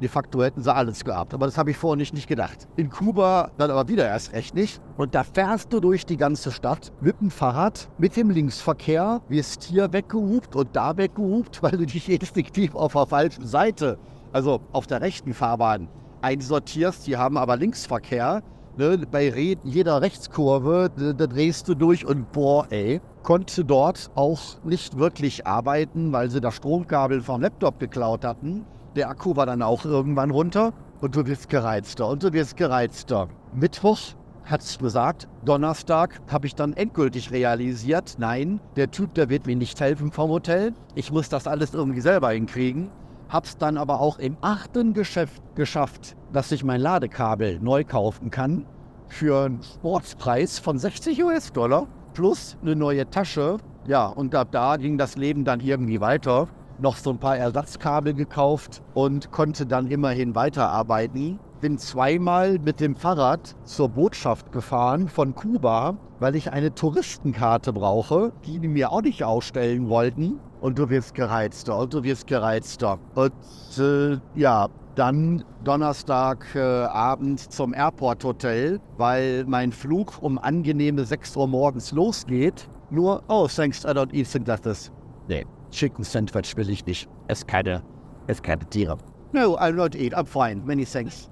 De 0.02 0.08
facto 0.08 0.44
hätten 0.44 0.62
sie 0.62 0.74
alles 0.74 1.04
gehabt. 1.04 1.34
Aber 1.34 1.46
das 1.46 1.58
habe 1.58 1.72
ich 1.72 1.78
vorher 1.78 1.98
nicht, 1.98 2.14
nicht 2.14 2.28
gedacht. 2.28 2.68
In 2.76 2.90
Kuba 2.90 3.52
dann 3.58 3.72
aber 3.72 3.88
wieder 3.90 4.06
erst 4.06 4.34
recht 4.34 4.54
nicht. 4.54 4.80
Und 4.96 5.16
da 5.16 5.24
fährst 5.24 5.74
du 5.74 5.80
durch 5.80 6.06
die 6.06 6.18
ganze 6.18 6.52
Stadt 6.52 6.92
mit 7.02 7.20
dem 7.20 7.32
Fahrrad, 7.32 7.90
mit 7.98 8.16
dem 8.16 8.30
Linksverkehr, 8.30 9.22
wirst 9.28 9.64
hier 9.64 9.92
weggehupt 9.94 10.56
und 10.56 10.76
da 10.76 10.98
weggehupt, 10.98 11.62
weil 11.64 11.78
du 11.78 11.86
dich 11.86 12.10
instinktiv 12.10 12.76
auf 12.76 12.94
der 12.94 13.08
falschen 13.08 13.46
Seite, 13.46 13.98
also 14.34 14.62
auf 14.72 14.86
der 14.88 15.02
rechten 15.02 15.34
Fahrbahn, 15.34 15.90
einsortierst. 16.22 17.08
Die 17.08 17.18
haben 17.18 17.38
aber 17.38 17.58
Linksverkehr. 17.58 18.44
Ne, 18.78 18.96
bei 19.10 19.58
jeder 19.64 20.04
Rechtskurve, 20.04 20.92
da 20.96 21.26
drehst 21.26 21.68
du 21.68 21.74
durch 21.74 22.06
und 22.06 22.32
boah, 22.32 22.68
ey, 22.70 23.02
konnte 23.24 23.66
dort 23.66 24.12
auch 24.14 24.40
nicht 24.64 25.00
wirklich 25.00 25.48
arbeiten, 25.48 26.14
weil 26.14 26.30
sie 26.30 26.42
das 26.42 26.58
Stromkabel 26.58 27.22
vom 27.22 27.42
Laptop 27.42 27.80
geklaut 27.80 28.24
hatten. 28.24 28.68
Der 28.98 29.10
Akku 29.10 29.36
war 29.36 29.46
dann 29.46 29.62
auch 29.62 29.86
irgendwann 29.86 30.32
runter 30.32 30.74
und 31.02 31.16
du 31.16 31.28
wirst 31.28 31.50
gereizter 31.50 32.08
und 32.08 32.24
du 32.24 32.34
wirst 32.34 32.58
gereizter. 32.58 33.28
Mittwoch 33.54 34.00
hat 34.44 34.62
es 34.62 34.80
gesagt, 34.80 35.28
Donnerstag 35.46 36.20
habe 36.28 36.48
ich 36.48 36.56
dann 36.56 36.74
endgültig 36.74 37.30
realisiert, 37.30 38.16
nein, 38.18 38.60
der 38.76 38.90
Typ, 38.90 39.14
der 39.14 39.30
wird 39.30 39.46
mir 39.46 39.56
nicht 39.56 39.80
helfen 39.80 40.12
vom 40.12 40.32
Hotel. 40.32 40.74
Ich 40.96 41.12
muss 41.12 41.30
das 41.30 41.46
alles 41.46 41.76
irgendwie 41.76 42.02
selber 42.02 42.32
hinkriegen. 42.32 42.90
Hab's 43.30 43.56
dann 43.60 43.78
aber 43.78 44.02
auch 44.02 44.18
im 44.18 44.36
achten 44.42 44.96
Geschäft 44.96 45.44
geschafft, 45.54 46.16
dass 46.34 46.52
ich 46.52 46.64
mein 46.64 46.82
Ladekabel 46.82 47.60
neu 47.60 47.84
kaufen 47.84 48.32
kann 48.32 48.66
für 49.10 49.46
einen 49.46 49.62
Sportspreis 49.62 50.58
von 50.58 50.80
60 50.80 51.24
US-Dollar 51.24 51.86
plus 52.16 52.58
eine 52.64 52.76
neue 52.76 53.08
Tasche. 53.08 53.58
Ja, 53.86 54.08
und 54.08 54.34
ab 54.34 54.48
da 54.50 54.78
ging 54.78 54.98
das 54.98 55.18
Leben 55.18 55.46
dann 55.46 55.60
irgendwie 55.60 56.02
weiter. 56.02 56.48
Noch 56.80 56.96
so 56.96 57.10
ein 57.10 57.18
paar 57.18 57.38
Ersatzkabel 57.38 58.14
gekauft 58.14 58.84
und 58.94 59.32
konnte 59.32 59.66
dann 59.66 59.88
immerhin 59.88 60.36
weiterarbeiten. 60.36 61.40
Bin 61.60 61.80
zweimal 61.80 62.60
mit 62.60 62.80
dem 62.80 62.96
Fahrrad 62.96 63.56
zur 63.64 63.90
Botschaft 63.90 64.52
gefahren 64.52 65.08
von 65.08 65.34
Kuba, 65.34 65.98
weil 66.20 66.36
ich 66.36 66.52
eine 66.52 66.76
Touristenkarte 66.76 67.74
brauche, 67.74 68.32
die 68.46 68.60
die 68.60 68.68
mir 68.68 68.92
auch 68.92 69.02
nicht 69.02 69.24
ausstellen 69.24 69.90
wollten. 69.90 70.40
Und 70.62 70.78
du 70.78 70.90
wirst 70.90 71.16
gereizter 71.16 71.80
und 71.80 71.96
du 71.96 72.04
wirst 72.04 72.28
gereizter. 72.28 73.00
Und 73.16 73.34
äh, 73.80 74.20
ja, 74.36 74.68
dann 74.94 75.44
Donnerstagabend 75.64 77.42
äh, 77.42 77.50
zum 77.50 77.74
Airport 77.74 78.24
Hotel, 78.24 78.80
weil 78.98 79.46
mein 79.48 79.72
Flug 79.72 80.22
um 80.22 80.38
angenehme 80.38 81.06
6 81.06 81.38
Uhr 81.38 81.48
morgens 81.48 81.92
losgeht. 81.92 82.70
Nur, 82.90 83.24
oh, 83.28 83.48
thanks, 83.48 83.84
I 83.84 83.90
don't 83.90 84.14
eat 84.14 84.28
this. 84.64 84.92
Nee, 85.28 85.46
Chicken 85.72 86.04
Sandwich 86.04 86.56
will 86.56 86.70
ich 86.70 86.86
nicht. 86.86 87.10
Es 87.28 87.46
keine, 87.46 87.84
es 88.28 88.42
keine 88.42 88.66
Tiere. 88.70 88.98
No, 89.34 89.58
I'll 89.58 89.74
not 89.74 89.96
eat. 89.96 90.14
I'm 90.14 90.26
fine. 90.26 90.66
Many 90.66 90.86
thanks. 90.86 91.30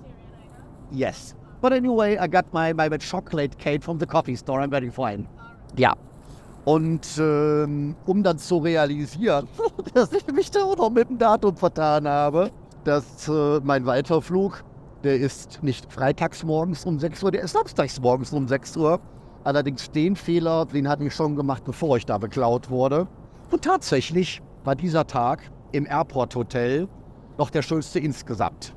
Yes. 0.91 1.35
But 1.61 1.73
anyway, 1.73 2.17
I 2.17 2.27
got 2.27 2.45
my, 2.53 2.73
my 2.73 2.89
chocolate 2.97 3.57
cake 3.57 3.83
from 3.83 3.99
the 3.99 4.05
coffee 4.05 4.35
store. 4.35 4.61
I'm 4.61 4.69
very 4.69 4.91
fine. 4.91 5.27
Ja. 5.77 5.93
Und 6.65 7.07
ähm, 7.19 7.95
um 8.05 8.23
dann 8.23 8.37
zu 8.37 8.57
realisieren, 8.57 9.47
dass 9.93 10.11
ich 10.11 10.27
mich 10.27 10.51
da 10.51 10.63
auch 10.63 10.77
noch 10.77 10.89
mit 10.89 11.09
dem 11.09 11.17
Datum 11.17 11.55
vertan 11.55 12.07
habe, 12.07 12.51
dass 12.83 13.27
äh, 13.27 13.59
mein 13.63 13.85
Weiterflug, 13.85 14.63
der 15.03 15.17
ist 15.17 15.61
nicht 15.61 15.91
freitags 15.91 16.43
morgens 16.43 16.85
um 16.85 16.99
6 16.99 17.23
Uhr, 17.23 17.31
der 17.31 17.41
ist 17.41 17.53
samstags 17.53 17.99
morgens 17.99 18.33
um 18.33 18.47
6 18.47 18.77
Uhr. 18.77 18.99
Allerdings 19.43 19.91
den 19.91 20.15
Fehler, 20.15 20.65
den 20.65 20.89
hatte 20.89 21.03
ich 21.03 21.13
schon 21.13 21.35
gemacht, 21.35 21.63
bevor 21.65 21.97
ich 21.97 22.05
da 22.05 22.17
beklaut 22.17 22.69
wurde. 22.71 23.07
Und 23.51 23.63
tatsächlich 23.63 24.41
war 24.63 24.75
dieser 24.75 25.05
Tag 25.05 25.51
im 25.71 25.85
Airport 25.85 26.35
Hotel 26.35 26.87
noch 27.37 27.49
der 27.49 27.61
schönste 27.61 27.99
insgesamt. 27.99 28.75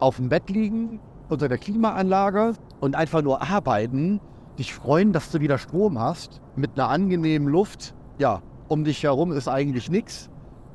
Auf 0.00 0.16
dem 0.16 0.28
Bett 0.28 0.50
liegen, 0.50 1.00
unter 1.28 1.48
der 1.48 1.58
Klimaanlage 1.58 2.54
und 2.80 2.96
einfach 2.96 3.22
nur 3.22 3.42
arbeiten, 3.42 4.20
dich 4.58 4.74
freuen, 4.74 5.12
dass 5.12 5.30
du 5.30 5.40
wieder 5.40 5.58
Strom 5.58 5.98
hast, 5.98 6.40
mit 6.56 6.72
einer 6.74 6.88
angenehmen 6.88 7.48
Luft. 7.48 7.94
Ja, 8.18 8.42
um 8.68 8.84
dich 8.84 9.02
herum 9.02 9.32
ist 9.32 9.48
eigentlich 9.48 9.90
nichts. 9.90 10.30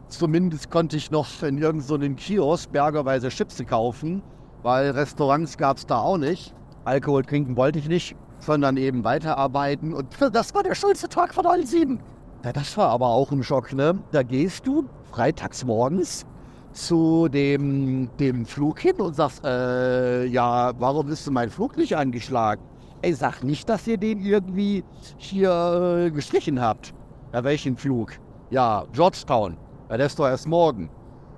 Zumindest 0.08 0.70
konnte 0.70 0.96
ich 0.96 1.12
noch 1.12 1.28
in 1.42 1.58
irgendeinem 1.58 2.18
so 2.18 2.24
Kiosk 2.24 2.72
bergerweise 2.72 3.30
Chips 3.30 3.62
kaufen, 3.66 4.22
weil 4.62 4.92
Restaurants 4.92 5.58
gab 5.58 5.78
es 5.78 5.86
da 5.86 6.00
auch 6.00 6.18
nicht. 6.18 6.54
Alkohol 6.86 7.24
trinken 7.24 7.58
wollte 7.58 7.80
ich 7.80 7.90
nicht, 7.90 8.16
sondern 8.40 8.78
eben 8.78 9.04
weiterarbeiten. 9.04 9.94
Und 9.94 10.08
das 10.32 10.54
war 10.54 10.64
der 10.64 10.76
schönste 10.76 11.10
Tag 11.10 11.34
von 11.34 11.46
allen 11.46 11.66
sieben. 11.66 12.00
Ja, 12.44 12.52
das 12.52 12.76
war 12.78 12.90
aber 12.90 13.08
auch 13.08 13.32
ein 13.32 13.42
Schock, 13.42 13.72
ne? 13.72 13.98
Da 14.12 14.22
gehst 14.22 14.68
du 14.68 14.84
freitags 15.12 15.64
morgens 15.64 16.26
zu 16.74 17.30
dem, 17.30 18.10
dem 18.20 18.46
Flug 18.46 18.80
hin 18.82 19.00
und 19.00 19.16
sagst, 19.16 19.46
äh, 19.46 20.26
ja, 20.26 20.74
warum 20.78 21.08
ist 21.08 21.26
denn 21.26 21.36
mein 21.36 21.50
Flug 21.50 21.78
nicht 21.78 21.96
angeschlagen? 21.96 22.62
Ey, 23.02 23.14
sag 23.14 23.44
nicht, 23.44 23.70
dass 23.70 23.88
ihr 23.88 23.98
den 23.98 24.20
irgendwie 24.20 24.84
hier 25.16 26.06
äh, 26.08 26.12
gestrichen 26.12 26.60
habt. 26.60 26.94
Ja, 27.32 27.46
welchen 27.46 27.78
Flug? 27.78 28.12
Ja, 28.50 28.84
Georgetown. 28.92 29.56
Ja, 29.90 29.96
der 29.96 30.08
ist 30.08 30.20
doch 30.20 30.28
erst 30.28 30.48
morgen. 30.48 30.90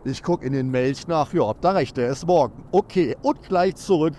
Ich 0.06 0.24
gucke 0.24 0.44
in 0.44 0.54
den 0.54 0.72
Mails 0.72 1.08
nach, 1.08 1.32
ja, 1.34 1.42
ob 1.42 1.62
da 1.62 1.72
recht, 1.72 1.98
der 1.98 2.10
ist 2.10 2.26
morgen. 2.26 2.64
Okay, 2.72 3.16
und 3.22 3.44
gleich 3.44 3.76
zurück. 3.76 4.16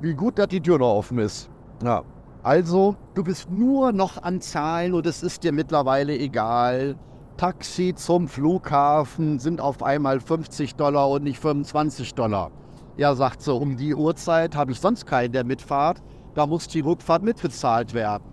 Wie 0.00 0.14
gut, 0.14 0.38
dass 0.38 0.48
die 0.48 0.60
Tür 0.62 0.78
noch 0.78 0.96
offen 0.96 1.18
ist. 1.18 1.50
Ja, 1.84 2.02
also, 2.42 2.96
du 3.14 3.22
bist 3.22 3.50
nur 3.50 3.92
noch 3.92 4.22
an 4.22 4.40
Zahlen 4.40 4.94
und 4.94 5.06
es 5.06 5.22
ist 5.22 5.44
dir 5.44 5.52
mittlerweile 5.52 6.16
egal. 6.18 6.96
Taxi 7.36 7.94
zum 7.94 8.28
Flughafen 8.28 9.38
sind 9.38 9.60
auf 9.60 9.82
einmal 9.82 10.20
50 10.20 10.74
Dollar 10.74 11.10
und 11.10 11.24
nicht 11.24 11.38
25 11.38 12.14
Dollar. 12.14 12.50
Ja, 12.96 13.14
sagt 13.14 13.42
so, 13.42 13.56
um 13.56 13.76
die 13.76 13.94
Uhrzeit 13.94 14.56
habe 14.56 14.72
ich 14.72 14.80
sonst 14.80 15.06
keinen, 15.06 15.32
der 15.32 15.44
mitfahrt. 15.44 16.02
Da 16.34 16.46
muss 16.46 16.68
die 16.68 16.80
Rückfahrt 16.80 17.22
mitbezahlt 17.22 17.92
werden. 17.92 18.24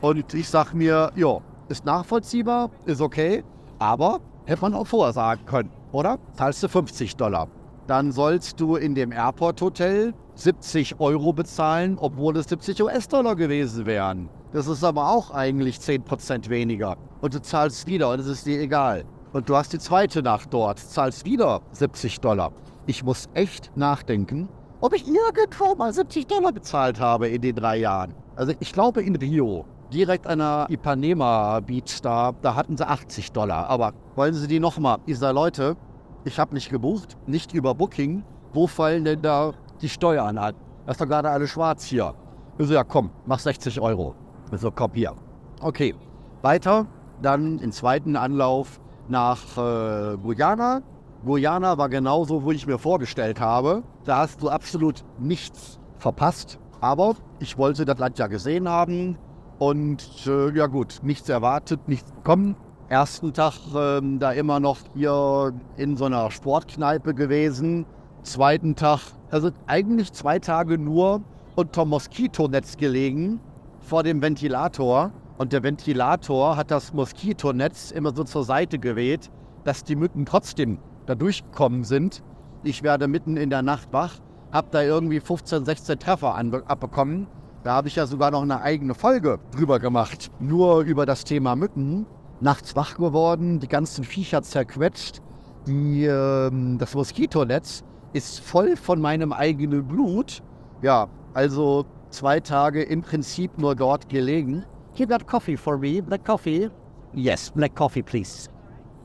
Und 0.00 0.34
ich 0.34 0.48
sage 0.48 0.76
mir, 0.76 1.12
ja, 1.16 1.38
ist 1.68 1.86
nachvollziehbar, 1.86 2.70
ist 2.84 3.00
okay, 3.00 3.44
aber 3.78 4.20
hätte 4.44 4.62
man 4.62 4.74
auch 4.74 4.86
vorher 4.86 5.12
sagen 5.12 5.46
können, 5.46 5.70
oder? 5.92 6.18
Zahlst 6.34 6.62
du 6.62 6.68
50 6.68 7.16
Dollar. 7.16 7.48
Dann 7.86 8.12
sollst 8.12 8.60
du 8.60 8.76
in 8.76 8.94
dem 8.94 9.12
Airport-Hotel 9.12 10.14
70 10.36 11.00
Euro 11.00 11.34
bezahlen, 11.34 11.98
obwohl 12.00 12.36
es 12.38 12.48
70 12.48 12.82
US-Dollar 12.82 13.36
gewesen 13.36 13.84
wären. 13.84 14.30
Das 14.52 14.66
ist 14.68 14.82
aber 14.82 15.10
auch 15.10 15.30
eigentlich 15.30 15.76
10% 15.76 16.48
weniger. 16.48 16.96
Und 17.20 17.34
du 17.34 17.42
zahlst 17.42 17.86
wieder 17.86 18.10
und 18.10 18.20
es 18.20 18.26
ist 18.26 18.46
dir 18.46 18.60
egal. 18.60 19.04
Und 19.34 19.48
du 19.48 19.56
hast 19.56 19.72
die 19.72 19.78
zweite 19.78 20.22
Nacht 20.22 20.54
dort, 20.54 20.78
zahlst 20.78 21.26
wieder 21.26 21.60
70 21.72 22.20
Dollar. 22.20 22.52
Ich 22.86 23.04
muss 23.04 23.28
echt 23.34 23.70
nachdenken, 23.76 24.48
ob 24.80 24.94
ich 24.94 25.06
irgendwo 25.06 25.74
mal 25.74 25.92
70 25.92 26.26
Dollar 26.26 26.52
bezahlt 26.52 27.00
habe 27.00 27.28
in 27.28 27.42
den 27.42 27.56
drei 27.56 27.78
Jahren. 27.78 28.14
Also 28.36 28.54
ich 28.60 28.72
glaube 28.72 29.02
in 29.02 29.16
Rio, 29.16 29.66
direkt 29.92 30.26
an 30.26 30.38
der 30.38 30.66
Ipanema 30.70 31.60
Beach 31.60 32.00
da, 32.02 32.32
da 32.40 32.54
hatten 32.54 32.76
sie 32.76 32.86
80 32.86 33.32
Dollar. 33.32 33.68
Aber 33.68 33.92
wollen 34.14 34.34
sie 34.34 34.48
die 34.48 34.60
nochmal? 34.60 34.98
Sage, 35.06 35.34
Leute, 35.34 35.76
ich 36.24 36.38
habe 36.38 36.54
nicht 36.54 36.70
gebucht, 36.70 37.16
nicht 37.26 37.52
über 37.52 37.74
Booking. 37.74 38.24
Wo 38.52 38.66
fallen 38.66 39.04
denn 39.04 39.22
da 39.22 39.52
die 39.80 39.88
Steuern 39.88 40.38
an? 40.38 40.54
Das 40.86 40.94
ist 40.94 41.00
doch 41.00 41.08
gerade 41.08 41.30
alles 41.30 41.50
schwarz 41.50 41.84
hier. 41.84 42.14
Ich 42.58 42.66
so, 42.66 42.74
ja 42.74 42.84
komm, 42.84 43.10
mach 43.26 43.38
60 43.38 43.80
Euro. 43.80 44.14
So, 44.52 44.70
komm 44.70 44.92
hier. 44.94 45.14
Okay, 45.60 45.94
weiter. 46.42 46.86
Dann 47.20 47.58
im 47.58 47.72
zweiten 47.72 48.16
Anlauf 48.16 48.80
nach 49.08 49.56
äh, 49.56 50.16
Guyana. 50.16 50.82
Guyana 51.24 51.78
war 51.78 51.88
genauso, 51.88 52.44
wo 52.44 52.52
ich 52.52 52.66
mir 52.66 52.78
vorgestellt 52.78 53.40
habe. 53.40 53.82
Da 54.04 54.18
hast 54.18 54.42
du 54.42 54.48
absolut 54.48 55.04
nichts 55.18 55.78
verpasst. 55.98 56.58
Aber 56.80 57.16
ich 57.38 57.56
wollte 57.56 57.84
das 57.84 57.98
Land 57.98 58.18
ja 58.18 58.26
gesehen 58.26 58.68
haben. 58.68 59.18
Und 59.58 60.26
äh, 60.26 60.50
ja 60.56 60.66
gut, 60.66 61.00
nichts 61.02 61.28
erwartet, 61.28 61.88
nichts 61.88 62.12
bekommen. 62.12 62.56
Ersten 62.94 63.32
Tag 63.32 63.54
äh, 63.74 64.00
da 64.20 64.30
immer 64.30 64.60
noch 64.60 64.78
hier 64.94 65.52
in 65.76 65.96
so 65.96 66.04
einer 66.04 66.30
Sportkneipe 66.30 67.12
gewesen. 67.12 67.86
Zweiten 68.22 68.76
Tag, 68.76 69.00
also 69.32 69.50
eigentlich 69.66 70.12
zwei 70.12 70.38
Tage 70.38 70.78
nur 70.78 71.20
unter 71.56 71.86
Moskitonetz 71.86 72.76
gelegen 72.76 73.40
vor 73.80 74.04
dem 74.04 74.22
Ventilator 74.22 75.10
und 75.38 75.52
der 75.52 75.64
Ventilator 75.64 76.56
hat 76.56 76.70
das 76.70 76.92
Moskitonetz 76.92 77.90
immer 77.90 78.14
so 78.14 78.22
zur 78.22 78.44
Seite 78.44 78.78
geweht, 78.78 79.28
dass 79.64 79.82
die 79.82 79.96
Mücken 79.96 80.24
trotzdem 80.24 80.78
da 81.06 81.16
durchgekommen 81.16 81.82
sind. 81.82 82.22
Ich 82.62 82.84
werde 82.84 83.08
mitten 83.08 83.36
in 83.36 83.50
der 83.50 83.62
Nacht 83.62 83.88
wach, 83.90 84.20
habe 84.52 84.68
da 84.70 84.82
irgendwie 84.82 85.18
15, 85.18 85.64
16 85.64 85.98
Treffer 85.98 86.36
abbekommen. 86.36 87.26
Da 87.64 87.72
habe 87.72 87.88
ich 87.88 87.96
ja 87.96 88.06
sogar 88.06 88.30
noch 88.30 88.42
eine 88.42 88.60
eigene 88.60 88.94
Folge 88.94 89.40
drüber 89.50 89.80
gemacht, 89.80 90.30
nur 90.38 90.82
über 90.82 91.06
das 91.06 91.24
Thema 91.24 91.56
Mücken. 91.56 92.06
Nachts 92.44 92.76
wach 92.76 92.96
geworden, 92.96 93.58
die 93.58 93.68
ganzen 93.68 94.04
Viecher 94.04 94.42
zerquetscht. 94.42 95.22
Die, 95.66 96.04
äh, 96.04 96.50
das 96.76 96.94
Moskitonetz 96.94 97.82
ist 98.12 98.40
voll 98.40 98.76
von 98.76 99.00
meinem 99.00 99.32
eigenen 99.32 99.88
Blut. 99.88 100.42
Ja, 100.82 101.08
also 101.32 101.86
zwei 102.10 102.40
Tage 102.40 102.82
im 102.82 103.00
Prinzip 103.00 103.56
nur 103.56 103.74
dort 103.74 104.10
gelegen. 104.10 104.66
You 104.94 105.06
got 105.06 105.26
coffee 105.26 105.56
for 105.56 105.78
me? 105.78 106.02
Black 106.02 106.22
coffee? 106.26 106.68
Yes, 107.14 107.50
black 107.50 107.74
coffee, 107.74 108.02
please. 108.02 108.50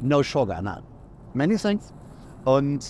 No 0.01 0.22
sugar, 0.22 0.62
no. 0.62 0.79
Many 1.34 1.55
thanks. 1.55 1.93
Und 2.43 2.86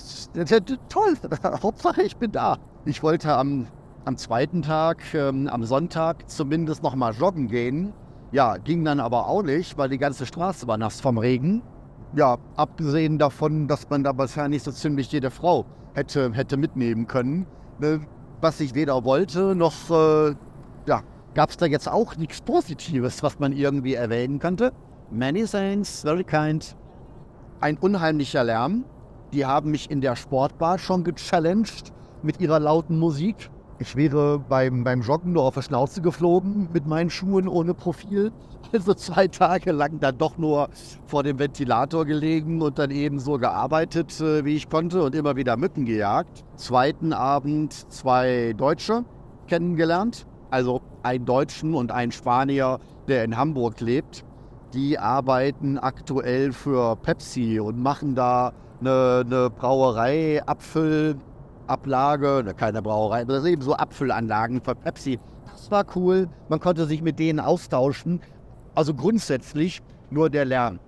toll, 0.89 1.13
Hauptsache 1.61 2.01
ich 2.01 2.17
bin 2.17 2.31
da. 2.31 2.57
Ich 2.85 3.03
wollte 3.03 3.31
am, 3.35 3.67
am 4.05 4.17
zweiten 4.17 4.63
Tag, 4.63 5.13
ähm, 5.13 5.47
am 5.47 5.63
Sonntag 5.63 6.27
zumindest 6.27 6.81
noch 6.81 6.95
mal 6.95 7.13
joggen 7.13 7.49
gehen. 7.49 7.93
Ja, 8.31 8.57
ging 8.57 8.83
dann 8.85 8.99
aber 8.99 9.27
auch 9.27 9.43
nicht, 9.43 9.77
weil 9.77 9.89
die 9.89 9.97
ganze 9.97 10.25
Straße 10.25 10.67
war 10.67 10.77
nass 10.77 11.01
vom 11.01 11.17
Regen. 11.17 11.63
Ja, 12.15 12.37
abgesehen 12.55 13.17
davon, 13.17 13.67
dass 13.67 13.89
man 13.89 14.03
da 14.03 14.17
wahrscheinlich 14.17 14.63
so 14.63 14.71
ziemlich 14.71 15.11
jede 15.11 15.31
Frau 15.31 15.65
hätte, 15.93 16.31
hätte 16.33 16.57
mitnehmen 16.57 17.07
können. 17.07 17.45
Ne? 17.79 18.01
was 18.41 18.59
ich 18.59 18.73
weder 18.75 19.03
wollte, 19.03 19.55
noch 19.55 19.73
äh, 19.89 20.35
ja, 20.85 21.01
gab 21.33 21.49
es 21.49 21.57
da 21.57 21.65
jetzt 21.65 21.87
auch 21.87 22.15
nichts 22.15 22.41
Positives, 22.41 23.21
was 23.23 23.39
man 23.39 23.51
irgendwie 23.51 23.93
erwähnen 23.93 24.39
könnte. 24.39 24.71
Many 25.11 25.45
thanks, 25.45 26.01
very 26.01 26.23
kind. 26.23 26.75
Ein 27.59 27.77
unheimlicher 27.77 28.43
Lärm. 28.43 28.85
Die 29.33 29.45
haben 29.45 29.71
mich 29.71 29.91
in 29.91 30.01
der 30.01 30.15
Sportbar 30.15 30.79
schon 30.79 31.03
gechallenged 31.03 31.91
mit 32.23 32.39
ihrer 32.39 32.59
lauten 32.59 32.97
Musik. 32.97 33.49
Ich 33.81 33.95
wäre 33.95 34.39
beim, 34.39 34.83
beim 34.83 35.01
Joggen 35.01 35.31
nur 35.31 35.43
auf 35.43 35.53
der 35.53 35.61
Schnauze 35.61 36.01
geflogen 36.01 36.67
mit 36.73 36.85
meinen 36.85 37.09
Schuhen 37.09 37.47
ohne 37.47 37.73
Profil. 37.73 38.33
Also 38.73 38.93
zwei 38.93 39.29
Tage 39.29 39.71
lang 39.71 40.01
dann 40.01 40.17
doch 40.17 40.37
nur 40.37 40.69
vor 41.05 41.23
dem 41.23 41.39
Ventilator 41.39 42.05
gelegen 42.05 42.61
und 42.61 42.77
dann 42.77 42.91
eben 42.91 43.19
so 43.19 43.37
gearbeitet, 43.37 44.19
äh, 44.19 44.43
wie 44.43 44.57
ich 44.57 44.69
konnte 44.69 45.01
und 45.01 45.15
immer 45.15 45.37
wieder 45.37 45.55
Mücken 45.55 45.85
gejagt. 45.85 46.43
Zweiten 46.55 47.13
Abend 47.13 47.73
zwei 47.91 48.53
Deutsche 48.57 49.05
kennengelernt. 49.47 50.27
Also 50.51 50.81
einen 51.01 51.25
Deutschen 51.25 51.73
und 51.73 51.93
einen 51.93 52.11
Spanier, 52.11 52.79
der 53.07 53.23
in 53.23 53.37
Hamburg 53.37 53.79
lebt. 53.79 54.25
Die 54.73 54.99
arbeiten 54.99 55.79
aktuell 55.79 56.51
für 56.51 56.97
Pepsi 56.97 57.61
und 57.61 57.81
machen 57.81 58.13
da 58.13 58.51
eine, 58.81 59.23
eine 59.25 59.49
Brauerei, 59.49 60.43
Apfel, 60.45 61.15
Ablage, 61.69 62.43
ne, 62.43 62.53
keine 62.53 62.81
Brauerei, 62.81 63.23
das 63.25 63.43
sind 63.43 63.53
eben 63.53 63.61
so 63.61 63.75
Apfelanlagen 63.75 64.61
für 64.61 64.75
Pepsi. 64.75 65.19
Das 65.51 65.69
war 65.71 65.85
cool. 65.95 66.29
Man 66.47 66.59
konnte 66.59 66.85
sich 66.85 67.01
mit 67.01 67.19
denen 67.19 67.39
austauschen. 67.39 68.21
Also 68.75 68.93
grundsätzlich 68.93 69.81
nur 70.09 70.29
der 70.29 70.45
Lärm 70.45 70.79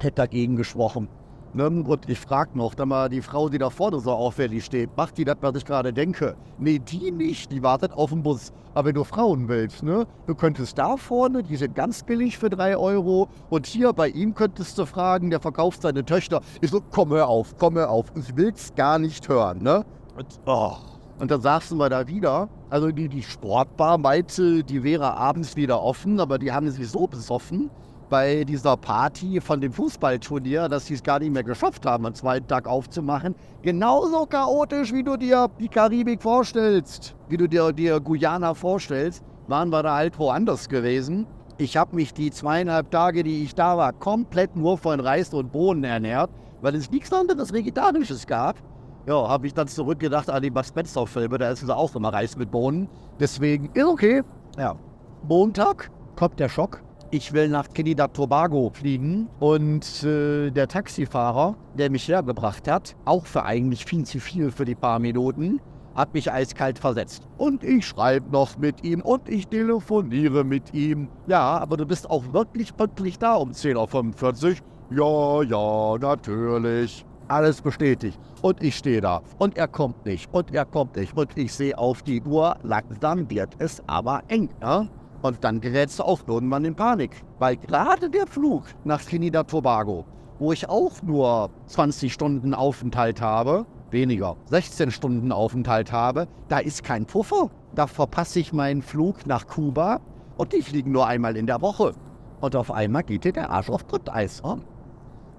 hätte 0.00 0.16
dagegen 0.16 0.56
gesprochen. 0.56 1.08
Ne? 1.54 1.68
Und 1.68 2.08
ich 2.10 2.18
frage 2.18 2.58
noch, 2.58 2.74
dann 2.74 2.88
mal 2.88 3.08
die 3.08 3.22
Frau, 3.22 3.48
die 3.48 3.58
da 3.58 3.70
vorne 3.70 4.00
so 4.00 4.10
auffällig 4.10 4.64
steht, 4.64 4.96
macht 4.96 5.16
die 5.18 5.24
das, 5.24 5.36
was 5.40 5.54
ich 5.54 5.64
gerade 5.64 5.92
denke? 5.92 6.36
Nee, 6.58 6.80
die 6.80 7.12
nicht, 7.12 7.52
die 7.52 7.62
wartet 7.62 7.92
auf 7.92 8.10
den 8.10 8.24
Bus. 8.24 8.52
Aber 8.74 8.88
wenn 8.88 8.96
du 8.96 9.04
Frauen 9.04 9.48
willst, 9.48 9.84
ne? 9.84 10.04
du 10.26 10.34
könntest 10.34 10.76
da 10.78 10.96
vorne, 10.96 11.44
die 11.44 11.54
sind 11.54 11.76
ganz 11.76 12.02
billig 12.02 12.38
für 12.38 12.50
3 12.50 12.76
Euro. 12.76 13.28
Und 13.50 13.66
hier 13.66 13.92
bei 13.92 14.08
ihm 14.08 14.34
könntest 14.34 14.76
du 14.78 14.84
fragen, 14.84 15.30
der 15.30 15.38
verkauft 15.38 15.82
seine 15.82 16.04
Töchter. 16.04 16.40
Ich 16.60 16.70
so, 16.70 16.80
komm 16.90 17.10
hör 17.10 17.28
auf, 17.28 17.54
komm 17.56 17.76
hör 17.76 17.88
auf. 17.88 18.06
Ich 18.16 18.36
will's 18.36 18.74
gar 18.74 18.98
nicht 18.98 19.28
hören. 19.28 19.62
Ne? 19.62 19.84
Und, 20.16 20.26
oh. 20.46 20.76
und 21.18 21.30
dann 21.30 21.40
saßen 21.40 21.76
wir 21.78 21.88
da 21.88 22.06
wieder. 22.06 22.48
Also 22.70 22.90
die, 22.90 23.08
die 23.08 23.22
Sportbar 23.22 23.98
meinte, 23.98 24.62
die 24.62 24.82
wäre 24.82 25.14
abends 25.14 25.56
wieder 25.56 25.82
offen, 25.82 26.20
aber 26.20 26.38
die 26.38 26.52
haben 26.52 26.70
sich 26.70 26.88
so 26.88 27.06
besoffen 27.06 27.70
bei 28.10 28.44
dieser 28.44 28.76
Party 28.76 29.40
von 29.40 29.60
dem 29.60 29.72
Fußballturnier, 29.72 30.68
dass 30.68 30.86
sie 30.86 30.94
es 30.94 31.02
gar 31.02 31.18
nicht 31.18 31.32
mehr 31.32 31.42
geschafft 31.42 31.86
haben, 31.86 32.06
am 32.06 32.14
zweiten 32.14 32.46
Tag 32.46 32.68
aufzumachen. 32.68 33.34
Genauso 33.62 34.26
chaotisch, 34.26 34.92
wie 34.92 35.02
du 35.02 35.16
dir 35.16 35.48
die 35.58 35.68
Karibik 35.68 36.22
vorstellst, 36.22 37.16
wie 37.28 37.36
du 37.36 37.48
dir, 37.48 37.72
dir 37.72 37.98
Guyana 38.00 38.54
vorstellst, 38.54 39.24
waren 39.48 39.70
wir 39.70 39.82
da 39.82 39.96
halt 39.96 40.18
woanders 40.18 40.68
gewesen. 40.68 41.26
Ich 41.56 41.76
habe 41.76 41.96
mich 41.96 42.12
die 42.12 42.30
zweieinhalb 42.30 42.90
Tage, 42.90 43.24
die 43.24 43.42
ich 43.42 43.54
da 43.54 43.76
war, 43.76 43.92
komplett 43.92 44.54
nur 44.54 44.76
von 44.78 45.00
Reis 45.00 45.32
und 45.32 45.50
Bohnen 45.50 45.84
ernährt, 45.84 46.30
weil 46.60 46.74
es 46.74 46.90
nichts 46.90 47.12
anderes 47.12 47.52
Vegetarisches 47.52 48.26
gab 48.26 48.56
ja, 49.06 49.28
habe 49.28 49.46
ich 49.46 49.54
dann 49.54 49.68
zurückgedacht 49.68 50.30
an 50.30 50.42
die 50.42 50.50
Bud 50.50 50.64
Spencer-Filme, 50.64 51.38
da 51.38 51.50
ist 51.50 51.62
es 51.62 51.70
auch 51.70 51.94
immer 51.94 52.12
Reis 52.12 52.36
mit 52.36 52.50
Bohnen. 52.50 52.88
Deswegen 53.20 53.70
ist 53.74 53.84
okay. 53.84 54.22
Ja. 54.58 54.76
Montag 55.28 55.90
kommt 56.16 56.40
der 56.40 56.48
Schock. 56.48 56.82
Ich 57.10 57.32
will 57.32 57.48
nach 57.48 57.68
Trinidad 57.68 58.14
Tobago 58.14 58.70
fliegen 58.74 59.28
und 59.38 60.02
äh, 60.02 60.50
der 60.50 60.66
Taxifahrer, 60.68 61.54
der 61.78 61.90
mich 61.90 62.08
hergebracht 62.08 62.66
hat, 62.66 62.96
auch 63.04 63.26
für 63.26 63.44
eigentlich 63.44 63.84
viel 63.84 64.04
zu 64.04 64.18
viel 64.18 64.50
für 64.50 64.64
die 64.64 64.74
paar 64.74 64.98
Minuten, 64.98 65.60
hat 65.94 66.12
mich 66.12 66.32
eiskalt 66.32 66.78
versetzt. 66.78 67.28
Und 67.38 67.62
ich 67.62 67.86
schreibe 67.86 68.30
noch 68.32 68.58
mit 68.58 68.82
ihm 68.84 69.00
und 69.00 69.28
ich 69.28 69.46
telefoniere 69.46 70.44
mit 70.44 70.74
ihm. 70.74 71.08
Ja, 71.28 71.58
aber 71.58 71.76
du 71.76 71.86
bist 71.86 72.10
auch 72.10 72.32
wirklich 72.32 72.76
pünktlich 72.76 73.18
da 73.18 73.34
um 73.34 73.50
10.45 73.52 74.56
Uhr. 74.90 74.96
Ja, 74.96 75.42
ja, 75.42 75.98
natürlich 75.98 77.06
alles 77.28 77.60
bestätigt. 77.60 78.18
Und 78.42 78.62
ich 78.62 78.76
stehe 78.76 79.00
da. 79.00 79.22
Und 79.38 79.56
er 79.56 79.68
kommt 79.68 80.04
nicht. 80.04 80.32
Und 80.32 80.52
er 80.52 80.64
kommt 80.64 80.96
nicht. 80.96 81.16
Und 81.16 81.36
ich 81.36 81.52
sehe 81.52 81.76
auf 81.76 82.02
die 82.02 82.22
Uhr, 82.22 82.56
langsam 82.62 83.28
wird 83.30 83.54
es 83.58 83.82
aber 83.86 84.22
eng. 84.28 84.48
Ja? 84.60 84.86
Und 85.22 85.42
dann 85.42 85.60
gerätst 85.60 85.98
du 85.98 86.02
auch 86.02 86.20
irgendwann 86.26 86.64
in 86.64 86.74
Panik. 86.74 87.22
Weil 87.38 87.56
gerade 87.56 88.10
der 88.10 88.26
Flug 88.26 88.64
nach 88.84 89.02
Trinidad 89.02 89.48
Tobago, 89.48 90.04
wo 90.38 90.52
ich 90.52 90.68
auch 90.68 91.02
nur 91.02 91.50
20 91.66 92.12
Stunden 92.12 92.52
Aufenthalt 92.54 93.20
habe, 93.20 93.66
weniger, 93.90 94.36
16 94.50 94.90
Stunden 94.90 95.32
Aufenthalt 95.32 95.92
habe, 95.92 96.28
da 96.48 96.58
ist 96.58 96.84
kein 96.84 97.06
Puffer. 97.06 97.50
Da 97.74 97.86
verpasse 97.86 98.40
ich 98.40 98.52
meinen 98.52 98.82
Flug 98.82 99.26
nach 99.26 99.46
Kuba 99.46 100.00
und 100.36 100.52
die 100.52 100.62
fliegen 100.62 100.92
nur 100.92 101.06
einmal 101.06 101.36
in 101.36 101.46
der 101.46 101.62
Woche. 101.62 101.94
Und 102.40 102.56
auf 102.56 102.70
einmal 102.70 103.04
geht 103.04 103.24
dir 103.24 103.32
der 103.32 103.50
Arsch 103.50 103.70
auf 103.70 103.86
Glatteis. 103.86 104.42
Ja? 104.44 104.58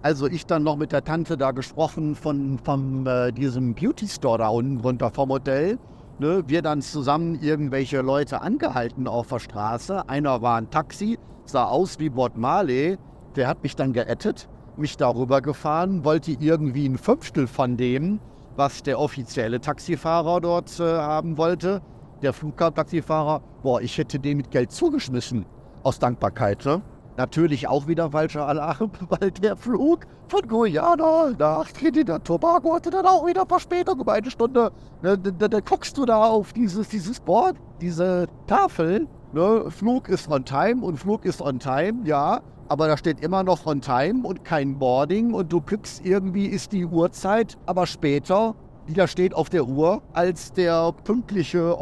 Also 0.06 0.28
ich 0.28 0.46
dann 0.46 0.62
noch 0.62 0.76
mit 0.76 0.92
der 0.92 1.04
Tante 1.04 1.36
da 1.36 1.50
gesprochen 1.50 2.14
von, 2.14 2.60
von 2.60 3.08
äh, 3.08 3.34
diesem 3.34 3.74
Beauty 3.74 4.08
Store 4.08 4.38
da 4.38 4.50
unten 4.50 4.80
runter 4.80 5.10
vom 5.10 5.30
Hotel. 5.30 5.80
Ne, 6.20 6.44
wir 6.46 6.62
dann 6.62 6.84
zusammen 6.84 7.40
irgendwelche 7.42 8.02
Leute 8.02 8.40
angehalten 8.40 9.08
auf 9.08 9.30
der 9.30 9.40
Straße. 9.40 10.08
Einer 10.08 10.44
war 10.44 10.60
ein 10.60 10.70
Taxi, 10.70 11.18
sah 11.46 11.66
aus 11.66 11.98
wie 11.98 12.10
Bob 12.10 12.38
Marley. 12.38 13.00
Der 13.36 13.48
hat 13.48 13.64
mich 13.64 13.76
dann 13.76 13.94
gerettet, 13.94 14.48
mich 14.78 14.96
darüber 14.96 15.42
gefahren, 15.42 16.06
wollte 16.06 16.34
irgendwie 16.34 16.86
ein 16.86 17.00
Fünftel 17.00 17.48
von 17.48 17.76
dem, 17.76 18.20
was 18.56 18.84
der 18.84 19.00
offizielle 19.00 19.60
Taxifahrer 19.60 20.40
dort 20.40 20.80
äh, 20.80 20.84
haben 20.84 21.36
wollte. 21.40 21.82
Der 22.22 22.32
Flugtaxifahrer, 22.32 23.42
boah, 23.64 23.82
ich 23.82 23.98
hätte 23.98 24.20
dem 24.20 24.38
mit 24.38 24.52
Geld 24.52 24.72
zugeschmissen. 24.72 25.48
Aus 25.82 25.98
Dankbarkeit, 25.98 26.64
ne? 26.64 26.84
Natürlich 27.18 27.70
auch 27.70 27.88
wieder 27.88 28.12
falscher 28.12 28.46
Alarm, 28.46 28.92
weil 29.10 29.32
der 29.32 29.56
Flug 29.56 30.02
von 30.28 30.48
Guyana 30.48 31.32
nach 31.38 31.72
Trinidad 31.72 32.26
Tobago 32.26 32.76
hatte 32.76 32.90
dann 32.90 33.06
auch 33.06 33.26
wieder 33.26 33.46
Verspätung 33.46 34.02
um 34.02 34.10
eine 34.10 34.30
Stunde. 34.30 34.72
Da, 35.02 35.16
da, 35.16 35.48
da, 35.48 35.60
guckst 35.62 35.98
du 35.98 36.06
da 36.06 36.26
auf 36.26 36.52
dieses, 36.52 36.90
dieses 36.90 37.20
Board, 37.20 37.56
diese 37.80 38.28
Tafel. 38.48 39.08
Ne? 39.32 39.66
Flug 39.70 40.10
ist 40.10 40.30
on 40.30 40.44
time 40.44 40.84
und 40.84 40.98
Flug 40.98 41.24
ist 41.24 41.42
on 41.42 41.60
time, 41.60 42.02
ja. 42.04 42.42
Aber 42.68 42.88
da 42.88 42.98
steht 42.98 43.22
immer 43.22 43.44
noch 43.44 43.66
on 43.66 43.80
time 43.80 44.28
und 44.28 44.44
kein 44.44 44.78
Boarding 44.78 45.34
und 45.34 45.54
du 45.54 45.62
guckst 45.62 46.04
irgendwie 46.04 46.48
ist 46.48 46.72
die 46.72 46.86
Uhrzeit, 46.86 47.58
aber 47.68 47.86
später, 47.86 48.56
die 48.88 48.94
da 48.94 49.08
steht 49.08 49.36
auf 49.36 49.50
der 49.50 49.68
Uhr, 49.68 50.02
als 50.14 50.52
der 50.52 50.92
pünktliche 51.04 51.80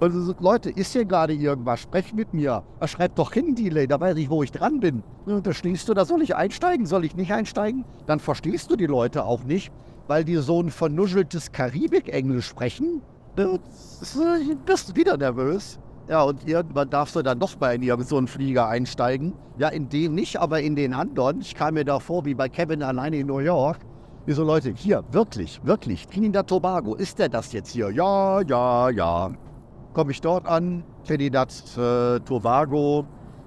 On-Time-Boarding-Termin. 0.00 0.20
Also, 0.20 0.34
Leute, 0.40 0.70
ist 0.70 0.92
hier 0.92 1.04
gerade 1.04 1.34
irgendwas? 1.34 1.80
Sprech 1.80 2.12
mit 2.14 2.32
mir. 2.32 2.62
Schreib 2.86 3.14
doch 3.16 3.32
hin, 3.32 3.54
Delay, 3.54 3.86
da 3.86 4.00
weiß 4.00 4.16
ich, 4.16 4.30
wo 4.30 4.42
ich 4.42 4.50
dran 4.50 4.80
bin. 4.80 5.02
Und 5.26 5.46
da 5.46 5.52
stehst 5.52 5.88
du, 5.88 5.94
da 5.94 6.04
soll 6.04 6.22
ich 6.22 6.34
einsteigen, 6.34 6.86
soll 6.86 7.04
ich 7.04 7.16
nicht 7.16 7.32
einsteigen? 7.32 7.84
Dann 8.06 8.20
verstehst 8.20 8.70
du 8.70 8.76
die 8.76 8.86
Leute 8.86 9.24
auch 9.24 9.44
nicht, 9.44 9.72
weil 10.08 10.24
die 10.24 10.36
so 10.36 10.62
ein 10.62 10.70
vernuscheltes 10.70 11.52
Karibik-Englisch 11.52 12.46
sprechen. 12.46 13.02
Du 13.36 13.58
bist 14.66 14.96
wieder 14.96 15.16
nervös. 15.16 15.78
Ja, 16.08 16.22
und 16.24 16.48
irgendwann 16.48 16.90
darfst 16.90 17.14
du 17.14 17.22
dann 17.22 17.38
doch 17.38 17.60
mal 17.60 17.74
in 17.74 18.02
so 18.02 18.16
einen 18.16 18.26
Flieger 18.26 18.66
einsteigen. 18.66 19.34
Ja, 19.58 19.68
in 19.68 19.88
dem 19.88 20.14
nicht, 20.14 20.38
aber 20.40 20.60
in 20.60 20.74
den 20.74 20.92
anderen. 20.92 21.40
Ich 21.40 21.54
kam 21.54 21.74
mir 21.74 21.84
da 21.84 22.00
vor 22.00 22.24
wie 22.24 22.34
bei 22.34 22.48
Kevin 22.48 22.82
alleine 22.82 23.18
in 23.18 23.28
New 23.28 23.38
York. 23.38 23.78
Wie 24.26 24.32
so 24.32 24.42
Leute, 24.42 24.72
hier, 24.74 25.04
wirklich, 25.12 25.60
wirklich, 25.62 26.08
Trinidad 26.08 26.48
Tobago, 26.48 26.96
ist 26.96 27.18
der 27.18 27.28
das 27.28 27.52
jetzt 27.52 27.70
hier? 27.70 27.90
Ja, 27.90 28.40
ja, 28.42 28.90
ja 28.90 29.30
komme 29.92 30.12
ich 30.12 30.20
dort 30.20 30.46
an, 30.46 30.84
Trinidad 31.04 31.52
äh, 31.76 32.20
Tobago, 32.20 33.06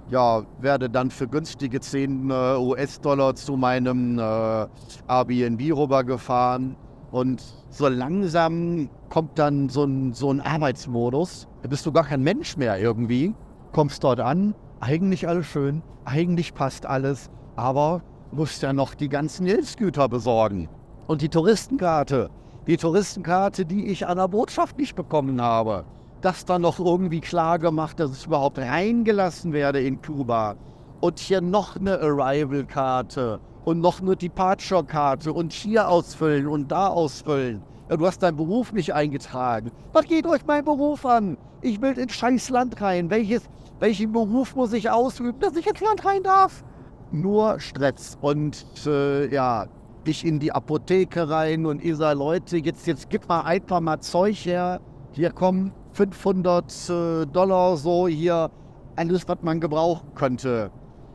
ja, 0.10 0.43
werde 0.60 0.89
dann 0.89 1.10
für 1.10 1.27
günstige 1.27 1.79
10 1.79 2.29
äh, 2.29 2.34
US-Dollar 2.58 3.36
zu 3.36 3.56
meinem 3.56 4.19
äh, 4.19 4.67
Airbnb 5.08 5.77
rübergefahren 5.77 6.75
und 7.12 7.41
so 7.69 7.88
langsam 7.88 8.89
kommt 9.10 9.39
dann 9.39 9.69
so 9.69 9.86
ein, 9.86 10.13
so 10.13 10.32
ein 10.32 10.41
Arbeitsmodus. 10.41 11.47
Da 11.62 11.69
bist 11.69 11.86
du 11.86 11.91
gar 11.91 12.03
kein 12.03 12.21
Mensch 12.21 12.58
mehr 12.58 12.79
irgendwie. 12.79 13.34
Kommst 13.71 14.03
dort 14.03 14.19
an, 14.19 14.53
eigentlich 14.79 15.27
alles 15.27 15.45
schön, 15.45 15.82
eigentlich 16.06 16.53
passt 16.53 16.86
alles, 16.86 17.29
aber 17.56 18.01
musst 18.32 18.62
ja 18.62 18.73
noch 18.73 18.93
die 18.93 19.10
ganzen 19.10 19.45
Hilfsgüter 19.45 20.10
besorgen. 20.10 20.69
Und 21.08 21.21
die 21.21 21.29
Touristenkarte, 21.29 22.29
die 22.67 22.77
Touristenkarte, 22.77 23.65
die 23.65 23.88
ich 23.88 24.06
an 24.08 24.17
der 24.17 24.27
Botschaft 24.27 24.77
nicht 24.77 24.95
bekommen 24.95 25.41
habe 25.41 25.86
das 26.23 26.45
dann 26.45 26.62
noch 26.62 26.79
irgendwie 26.79 27.19
klar 27.19 27.59
gemacht, 27.59 27.99
dass 27.99 28.17
ich 28.17 28.25
überhaupt 28.25 28.57
reingelassen 28.57 29.51
werde 29.51 29.81
in 29.81 30.01
Kuba. 30.01 30.55
Und 31.01 31.19
hier 31.19 31.41
noch 31.41 31.75
eine 31.75 31.99
Arrival-Karte 31.99 33.41
und 33.65 33.81
noch 33.81 34.01
eine 34.01 34.15
Departure-Karte 34.15 35.33
und 35.33 35.51
hier 35.51 35.89
ausfüllen 35.89 36.47
und 36.47 36.71
da 36.71 36.88
ausfüllen. 36.88 37.62
Ja, 37.89 37.97
du 37.97 38.07
hast 38.07 38.23
deinen 38.23 38.38
Beruf 38.38 38.71
nicht 38.71 38.93
eingetragen. 38.93 39.71
Was 39.91 40.05
geht 40.05 40.25
euch 40.25 40.45
mein 40.45 40.63
Beruf 40.63 41.05
an? 41.05 41.38
Ich 41.62 41.81
will 41.81 41.97
ins 41.97 42.13
scheiß 42.13 42.49
Land 42.49 42.79
rein. 42.79 43.09
Welches, 43.09 43.43
welchen 43.79 44.13
Beruf 44.13 44.55
muss 44.55 44.71
ich 44.71 44.89
ausüben, 44.89 45.39
dass 45.41 45.57
ich 45.57 45.67
ins 45.67 45.81
Land 45.81 46.05
rein 46.05 46.23
darf? 46.23 46.63
Nur 47.12 47.59
Stress. 47.59 48.17
Und 48.21 48.65
äh, 48.86 49.27
ja, 49.33 49.67
ich 50.05 50.25
in 50.25 50.39
die 50.39 50.53
Apotheke 50.53 51.29
rein 51.29 51.65
und 51.65 51.83
ihr 51.83 51.97
sagt, 51.97 52.17
Leute, 52.17 52.57
jetzt, 52.57 52.88
jetzt 52.88 53.09
gib 53.09 53.27
mal 53.27 53.41
einfach 53.41 53.81
mal 53.81 53.99
Zeug 53.99 54.38
her. 54.45 54.79
Hier 55.12 55.31
kommen 55.31 55.73
500 55.93 56.89
äh, 56.89 57.25
Dollar 57.27 57.77
so 57.77 58.08
hier 58.08 58.49
alles, 58.95 59.27
was 59.27 59.38
man 59.41 59.60
gebrauchen 59.60 60.13
könnte. 60.15 60.71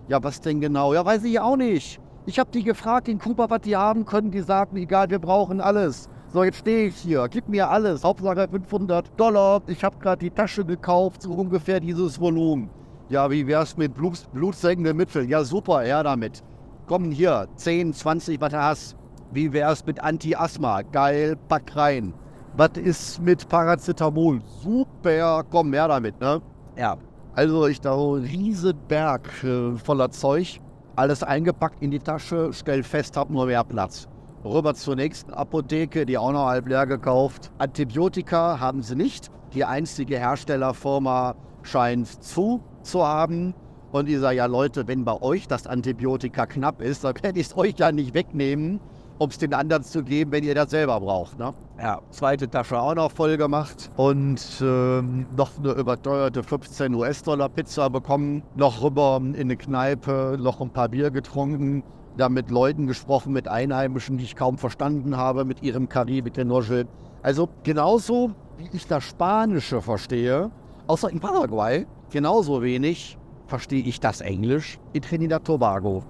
Ja, 0.09 0.23
was 0.23 0.41
denn 0.41 0.61
genau? 0.61 0.95
Ja, 0.95 1.05
weiß 1.05 1.25
ich 1.25 1.39
auch 1.39 1.57
nicht. 1.57 2.01
Ich 2.27 2.39
habe 2.39 2.51
die 2.51 2.63
gefragt 2.63 3.09
in 3.09 3.19
Kuba, 3.19 3.51
was 3.51 3.61
die 3.63 3.77
haben 3.77 4.05
können. 4.05 4.31
Die 4.31 4.41
sagten, 4.41 4.77
egal, 4.77 5.11
wir 5.11 5.19
brauchen 5.19 5.61
alles. 5.61 6.09
So, 6.31 6.45
jetzt 6.45 6.59
stehe 6.59 6.89
ich 6.89 6.97
hier, 6.97 7.27
gib 7.29 7.49
mir 7.49 7.71
alles, 7.71 8.05
Hauptsache 8.05 8.47
500 8.51 9.19
Dollar. 9.19 9.63
Ich 9.67 9.83
habe 9.83 9.97
gerade 9.99 10.19
die 10.19 10.31
Tasche 10.31 10.63
gekauft, 10.63 11.23
so 11.23 11.33
ungefähr 11.33 11.81
dieses 11.81 12.21
Volumen. 12.21 12.69
Ja, 13.09 13.31
wie 13.31 13.47
wär's 13.47 13.79
mit 13.79 13.95
Blut, 13.95 14.31
blutsenkenden 14.35 14.95
Mitteln? 14.95 15.27
Ja, 15.27 15.43
super, 15.43 15.87
ja 15.87 16.03
damit. 16.03 16.45
Komm 16.87 17.11
hier, 17.11 17.49
10, 17.57 17.95
20, 17.95 18.39
was 18.43 18.51
du 18.53 18.63
hast. 18.63 18.97
Wie 19.33 19.51
wär's 19.55 19.87
mit 19.87 20.03
Anti-Asthma? 20.03 20.83
Geil, 20.83 21.37
pack 21.49 21.75
rein. 21.75 22.13
Was 22.59 22.71
ist 22.75 23.23
mit 23.23 23.49
Paracetamol? 23.49 24.41
Super, 24.65 25.45
komm, 25.49 25.71
mehr 25.71 25.87
damit, 25.87 26.21
ne? 26.21 26.43
Ja. 26.77 26.97
Also 27.33 27.69
ich 27.69 27.81
da 27.81 27.95
so 27.95 28.15
einen 28.15 28.25
riesen 28.25 28.77
Berg 28.89 29.45
äh, 29.45 29.77
voller 29.77 30.11
Zeug, 30.11 30.61
alles 30.97 31.23
eingepackt 31.23 31.81
in 31.81 31.93
die 31.93 32.01
Tasche, 32.01 32.51
stell 32.53 32.83
fest, 32.83 33.17
hab 33.17 33.31
nur 33.31 33.47
mehr 33.47 33.63
Platz. 33.63 34.09
Rüber 34.45 34.75
zur 34.75 34.97
nächsten 34.97 35.33
Apotheke, 35.33 36.05
die 36.05 36.19
auch 36.19 36.33
noch 36.33 36.47
halb 36.47 36.67
leer 36.67 36.89
gekauft. 36.89 37.53
Antibiotika 37.59 38.59
haben 38.59 38.83
sie 38.83 38.97
nicht. 38.97 39.31
Die 39.55 39.65
einzige 39.65 40.19
Herstellerfirma 40.19 41.37
scheint 41.63 42.09
zu 42.25 42.61
zu 42.83 43.07
haben. 43.07 43.55
Und 43.93 44.09
ich 44.09 44.19
sage, 44.19 44.39
ja 44.39 44.47
Leute, 44.47 44.89
wenn 44.89 45.05
bei 45.05 45.23
euch 45.23 45.47
das 45.47 45.69
Antibiotika 45.69 46.47
knapp 46.47 46.83
ist, 46.83 47.05
dann 47.05 47.15
werde 47.23 47.39
ich 47.39 47.47
es 47.47 47.57
euch 47.57 47.75
ja 47.79 47.93
nicht 47.93 48.15
wegnehmen, 48.15 48.81
um 49.19 49.31
es 49.31 49.39
den 49.39 49.53
anderen 49.53 49.83
zu 49.83 50.03
geben, 50.03 50.33
wenn 50.33 50.45
ihr 50.45 50.55
das 50.55 50.71
selber 50.71 51.01
braucht. 51.01 51.39
Ne? 51.39 51.53
Ja, 51.79 52.01
zweite 52.11 52.49
Tasche 52.49 52.79
auch 52.81 52.95
noch 52.95 53.11
voll 53.11 53.37
gemacht 53.37 53.91
und 53.97 54.41
ähm, 54.61 55.27
noch 55.37 55.59
eine 55.59 55.73
überteuerte 55.73 56.43
15 56.43 56.95
US-Dollar 56.95 57.49
Pizza 57.49 57.91
bekommen, 57.91 58.43
noch 58.55 58.83
rüber 58.83 59.21
in 59.23 59.35
eine 59.35 59.57
Kneipe, 59.57 60.37
noch 60.41 60.61
ein 60.61 60.71
paar 60.71 60.89
Bier 60.89 61.11
getrunken, 61.11 61.83
da 62.17 62.29
mit 62.29 62.51
Leuten 62.51 62.87
gesprochen, 62.87 63.33
mit 63.33 63.49
Einheimischen, 63.49 64.19
die 64.19 64.25
ich 64.25 64.37
kaum 64.37 64.59
verstanden 64.59 65.17
habe, 65.17 65.45
mit 65.45 65.63
ihrem 65.63 65.89
Karibik-Nuschel. 65.89 66.87
Also 67.23 67.49
genauso 67.63 68.33
wie 68.57 68.69
ich 68.73 68.87
das 68.87 69.05
Spanische 69.05 69.81
verstehe, 69.81 70.51
außer 70.87 71.11
in 71.11 71.21
Paraguay, 71.21 71.87
genauso 72.11 72.63
wenig 72.63 73.19
verstehe 73.47 73.83
ich 73.83 74.01
das 74.01 74.21
Englisch 74.21 74.79
in 74.93 75.03
Trinidad 75.03 75.45
Tobago. 75.45 76.05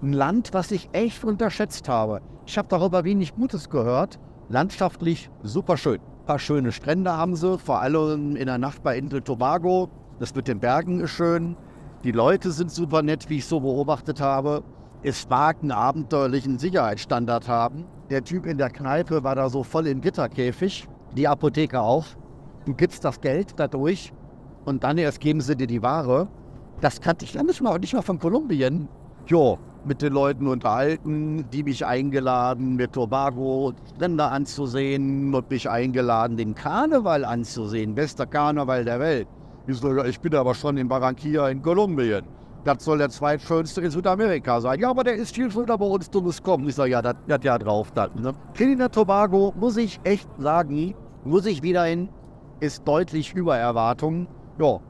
Ein 0.00 0.12
Land, 0.12 0.50
was 0.54 0.70
ich 0.70 0.90
echt 0.92 1.24
unterschätzt 1.24 1.88
habe. 1.88 2.20
Ich 2.46 2.56
habe 2.56 2.68
darüber 2.68 3.02
wenig 3.02 3.34
Gutes 3.34 3.68
gehört. 3.68 4.20
Landschaftlich 4.48 5.28
super 5.42 5.76
schön. 5.76 5.98
Ein 6.00 6.24
paar 6.24 6.38
schöne 6.38 6.70
Strände 6.70 7.16
haben 7.16 7.34
sie, 7.34 7.58
vor 7.58 7.80
allem 7.80 8.36
in 8.36 8.46
der 8.46 8.58
Nacht 8.58 8.84
bei 8.84 8.96
Insel 8.96 9.22
Tobago. 9.22 9.88
Das 10.20 10.32
mit 10.36 10.46
den 10.46 10.60
Bergen 10.60 11.00
ist 11.00 11.10
schön. 11.10 11.56
Die 12.04 12.12
Leute 12.12 12.52
sind 12.52 12.70
super 12.70 13.02
nett, 13.02 13.28
wie 13.28 13.38
ich 13.38 13.46
so 13.46 13.58
beobachtet 13.58 14.20
habe. 14.20 14.62
Es 15.02 15.28
mag 15.28 15.56
einen 15.62 15.72
abenteuerlichen 15.72 16.60
Sicherheitsstandard 16.60 17.48
haben. 17.48 17.84
Der 18.08 18.22
Typ 18.22 18.46
in 18.46 18.56
der 18.56 18.70
Kneipe 18.70 19.24
war 19.24 19.34
da 19.34 19.48
so 19.48 19.64
voll 19.64 19.88
im 19.88 20.00
Gitterkäfig. 20.00 20.86
Die 21.16 21.26
Apotheke 21.26 21.80
auch. 21.80 22.06
Du 22.66 22.72
gibst 22.72 23.04
das 23.04 23.20
Geld 23.20 23.54
dadurch 23.56 24.12
und 24.64 24.84
dann 24.84 24.96
erst 24.96 25.18
geben 25.18 25.40
sie 25.40 25.56
dir 25.56 25.66
die 25.66 25.82
Ware. 25.82 26.28
Das 26.80 27.00
kannte 27.00 27.24
ich 27.24 27.34
nicht 27.34 27.60
mal, 27.60 27.76
nicht 27.80 27.94
mal 27.94 28.02
von 28.02 28.20
Kolumbien. 28.20 28.88
Jo, 29.26 29.58
mit 29.84 30.02
den 30.02 30.12
Leuten 30.12 30.46
unterhalten, 30.46 31.44
die 31.52 31.62
mich 31.62 31.84
eingeladen, 31.86 32.76
mir 32.76 32.90
Tobago 32.90 33.72
Länder 33.98 34.32
anzusehen 34.32 35.34
und 35.34 35.50
mich 35.50 35.68
eingeladen, 35.68 36.36
den 36.36 36.54
Karneval 36.54 37.24
anzusehen. 37.24 37.94
Bester 37.94 38.26
Karneval 38.26 38.84
der 38.84 39.00
Welt. 39.00 39.28
Ich, 39.66 40.20
bin 40.20 40.34
aber 40.34 40.54
schon 40.54 40.78
in 40.78 40.88
Barranquilla 40.88 41.50
in 41.50 41.60
Kolumbien. 41.60 42.24
Das 42.64 42.84
soll 42.84 42.98
der 42.98 43.10
zweitschönste 43.10 43.80
in 43.82 43.90
Südamerika 43.90 44.60
sein. 44.60 44.80
Ja, 44.80 44.90
aber 44.90 45.04
der 45.04 45.14
ist 45.14 45.34
viel 45.34 45.50
schöner 45.50 45.78
bei 45.78 45.84
uns, 45.84 46.10
du 46.10 46.20
musst 46.20 46.42
kommen. 46.42 46.68
Ich 46.68 46.74
sage, 46.74 46.90
ja, 46.90 47.02
das 47.02 47.16
hat 47.30 47.44
ja 47.44 47.58
drauf 47.58 47.90
dann. 47.92 48.10
Ne? 48.20 48.90
Tobago, 48.90 49.52
muss 49.56 49.76
ich 49.76 50.00
echt 50.04 50.28
sagen, 50.38 50.94
muss 51.24 51.46
ich 51.46 51.62
wieder 51.62 51.84
hin, 51.84 52.08
ist 52.60 52.86
deutlich 52.86 53.34
über 53.34 53.56
Erwartungen. 53.56 54.26
Ja, 54.58 54.80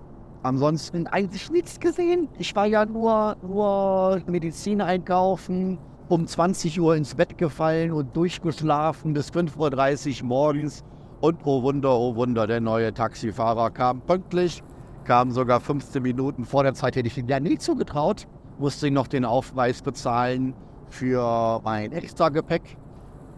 ansonsten 0.42 1.06
eigentlich 1.06 1.50
nichts 1.50 1.80
gesehen. 1.80 2.28
Ich 2.38 2.54
war 2.54 2.66
ja 2.66 2.84
nur, 2.84 3.36
nur 3.42 4.22
Medizin 4.26 4.80
einkaufen, 4.80 5.78
um 6.08 6.26
20 6.26 6.80
Uhr 6.80 6.96
ins 6.96 7.14
Bett 7.14 7.36
gefallen 7.38 7.92
und 7.92 8.16
durchgeschlafen 8.16 9.12
bis 9.12 9.30
5.30 9.30 10.22
Uhr 10.22 10.28
morgens. 10.28 10.84
Und 11.20 11.40
oh 11.44 11.62
Wunder, 11.62 11.96
oh 11.98 12.14
Wunder, 12.14 12.46
der 12.46 12.60
neue 12.60 12.94
Taxifahrer 12.94 13.70
kam 13.70 14.00
pünktlich, 14.00 14.62
kam 15.04 15.32
sogar 15.32 15.60
15 15.60 16.02
Minuten 16.02 16.44
vor 16.44 16.62
der 16.62 16.74
Zeit, 16.74 16.96
hätte 16.96 17.08
ich 17.08 17.18
ihm 17.18 17.28
ja 17.28 17.40
nie 17.40 17.58
zugetraut. 17.58 18.26
Musste 18.58 18.86
ich 18.86 18.92
noch 18.92 19.06
den 19.06 19.24
Aufweis 19.24 19.82
bezahlen 19.82 20.54
für 20.88 21.60
mein 21.64 21.92
Extra-Gepäck. 21.92 22.76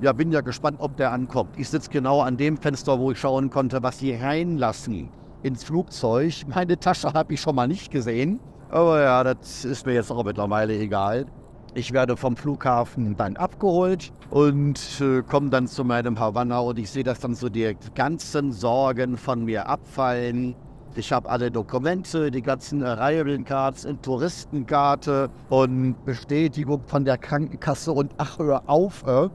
Ja, 0.00 0.12
bin 0.12 0.32
ja 0.32 0.40
gespannt, 0.40 0.78
ob 0.80 0.96
der 0.96 1.12
ankommt. 1.12 1.58
Ich 1.58 1.68
sitze 1.68 1.90
genau 1.90 2.20
an 2.20 2.36
dem 2.36 2.56
Fenster, 2.56 2.98
wo 2.98 3.10
ich 3.10 3.18
schauen 3.18 3.50
konnte, 3.50 3.82
was 3.82 3.98
sie 3.98 4.14
reinlassen 4.14 5.10
ins 5.42 5.64
Flugzeug. 5.64 6.44
Meine 6.48 6.78
Tasche 6.78 7.12
habe 7.12 7.34
ich 7.34 7.40
schon 7.40 7.54
mal 7.54 7.68
nicht 7.68 7.90
gesehen. 7.90 8.40
Aber 8.68 9.02
ja, 9.02 9.24
das 9.24 9.64
ist 9.64 9.84
mir 9.84 9.94
jetzt 9.94 10.12
auch 10.12 10.24
mittlerweile 10.24 10.78
egal. 10.78 11.26
Ich 11.74 11.92
werde 11.92 12.16
vom 12.16 12.36
Flughafen 12.36 13.16
dann 13.16 13.36
abgeholt 13.36 14.12
und 14.30 14.80
äh, 15.00 15.22
komme 15.22 15.50
dann 15.50 15.68
zu 15.68 15.84
meinem 15.84 16.18
Havanna 16.18 16.58
und 16.58 16.78
ich 16.78 16.90
sehe, 16.90 17.04
dass 17.04 17.20
dann 17.20 17.34
so 17.34 17.48
die 17.48 17.76
ganzen 17.94 18.52
Sorgen 18.52 19.16
von 19.16 19.44
mir 19.44 19.68
abfallen. 19.68 20.56
Ich 20.96 21.12
habe 21.12 21.28
alle 21.28 21.52
Dokumente, 21.52 22.32
die 22.32 22.42
ganzen 22.42 22.82
Arrival 22.82 23.38
Cards 23.44 23.84
in 23.84 24.02
Touristenkarte 24.02 25.30
und 25.48 26.04
Bestätigung 26.04 26.82
von 26.86 27.04
der 27.04 27.18
Krankenkasse 27.18 27.92
und 27.92 28.12
ach, 28.18 28.40
hör 28.40 28.68
auf, 28.68 29.04
äh, 29.06 29.28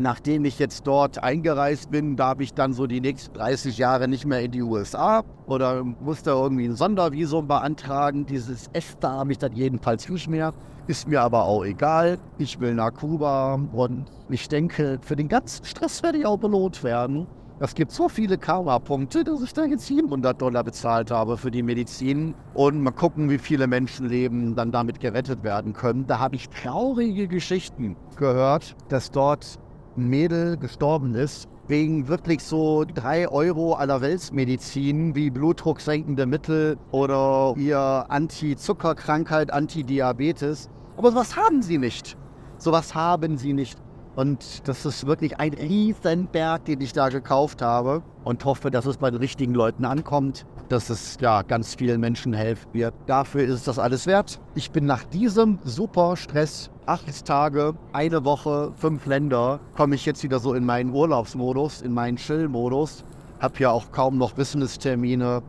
Nachdem 0.00 0.44
ich 0.44 0.60
jetzt 0.60 0.86
dort 0.86 1.24
eingereist 1.24 1.90
bin, 1.90 2.14
darf 2.14 2.38
ich 2.38 2.54
dann 2.54 2.72
so 2.72 2.86
die 2.86 3.00
nächsten 3.00 3.34
30 3.34 3.78
Jahre 3.78 4.06
nicht 4.06 4.26
mehr 4.26 4.40
in 4.40 4.52
die 4.52 4.62
USA 4.62 5.24
oder 5.48 5.82
musste 5.82 6.30
irgendwie 6.30 6.66
ein 6.66 6.76
Sondervisum 6.76 7.48
beantragen. 7.48 8.24
Dieses 8.24 8.70
ESTA 8.72 9.10
habe 9.10 9.32
ich 9.32 9.38
dann 9.38 9.54
jedenfalls 9.54 10.08
nicht 10.08 10.28
mehr. 10.28 10.54
Ist 10.86 11.08
mir 11.08 11.20
aber 11.20 11.46
auch 11.46 11.64
egal. 11.64 12.20
Ich 12.38 12.60
will 12.60 12.74
nach 12.74 12.94
Kuba 12.94 13.58
und 13.72 14.04
ich 14.28 14.48
denke, 14.48 15.00
für 15.02 15.16
den 15.16 15.26
ganzen 15.26 15.64
Stress 15.64 16.00
werde 16.04 16.18
ich 16.18 16.26
auch 16.26 16.38
belohnt 16.38 16.84
werden. 16.84 17.26
Es 17.58 17.74
gibt 17.74 17.90
so 17.90 18.08
viele 18.08 18.38
Karma-Punkte, 18.38 19.24
dass 19.24 19.42
ich 19.42 19.52
da 19.52 19.64
jetzt 19.64 19.86
700 19.86 20.40
Dollar 20.40 20.62
bezahlt 20.62 21.10
habe 21.10 21.36
für 21.36 21.50
die 21.50 21.64
Medizin. 21.64 22.36
Und 22.54 22.80
mal 22.84 22.92
gucken, 22.92 23.30
wie 23.30 23.38
viele 23.38 23.66
Menschenleben 23.66 24.54
dann 24.54 24.70
damit 24.70 25.00
gerettet 25.00 25.42
werden 25.42 25.72
können. 25.72 26.06
Da 26.06 26.20
habe 26.20 26.36
ich 26.36 26.48
traurige 26.50 27.26
Geschichten 27.26 27.96
gehört, 28.14 28.76
dass 28.90 29.10
dort 29.10 29.58
ein 29.98 30.08
Mädel 30.08 30.56
gestorben 30.56 31.14
ist, 31.14 31.48
wegen 31.66 32.08
wirklich 32.08 32.42
so 32.42 32.84
drei 32.84 33.28
Euro 33.28 33.74
aller 33.74 34.00
Weltmedizin 34.00 35.14
wie 35.14 35.30
blutdrucksenkende 35.30 36.24
Mittel 36.24 36.78
oder 36.92 37.54
ihr 37.56 38.06
Anti-Zuckerkrankheit, 38.08 39.52
Anti-Diabetes. 39.52 40.70
Aber 40.96 41.10
sowas 41.10 41.36
haben 41.36 41.62
sie 41.62 41.78
nicht. 41.78 42.16
Sowas 42.56 42.94
haben 42.94 43.36
sie 43.36 43.52
nicht. 43.52 43.78
Und 44.18 44.66
das 44.66 44.84
ist 44.84 45.06
wirklich 45.06 45.38
ein 45.38 45.54
Riesenberg, 45.54 46.64
den 46.64 46.80
ich 46.80 46.92
da 46.92 47.08
gekauft 47.08 47.62
habe 47.62 48.02
und 48.24 48.44
hoffe, 48.44 48.68
dass 48.68 48.84
es 48.84 48.96
bei 48.96 49.12
den 49.12 49.20
richtigen 49.20 49.54
Leuten 49.54 49.84
ankommt, 49.84 50.44
dass 50.68 50.90
es 50.90 51.18
ja 51.20 51.42
ganz 51.42 51.76
vielen 51.76 52.00
Menschen 52.00 52.32
helfen 52.32 52.66
wird. 52.72 52.94
Dafür 53.06 53.42
ist 53.44 53.68
das 53.68 53.78
alles 53.78 54.08
wert. 54.08 54.40
Ich 54.56 54.72
bin 54.72 54.86
nach 54.86 55.04
diesem 55.04 55.60
super 55.62 56.16
Stress 56.16 56.68
acht 56.84 57.24
Tage, 57.26 57.74
eine 57.92 58.24
Woche, 58.24 58.72
fünf 58.74 59.06
Länder, 59.06 59.60
komme 59.76 59.94
ich 59.94 60.04
jetzt 60.04 60.24
wieder 60.24 60.40
so 60.40 60.52
in 60.52 60.66
meinen 60.66 60.92
Urlaubsmodus, 60.92 61.80
in 61.82 61.94
meinen 61.94 62.16
Chill-Modus. 62.16 63.04
Hab 63.38 63.60
ja 63.60 63.70
auch 63.70 63.92
kaum 63.92 64.18
noch 64.18 64.32
Business-Termine. 64.32 65.44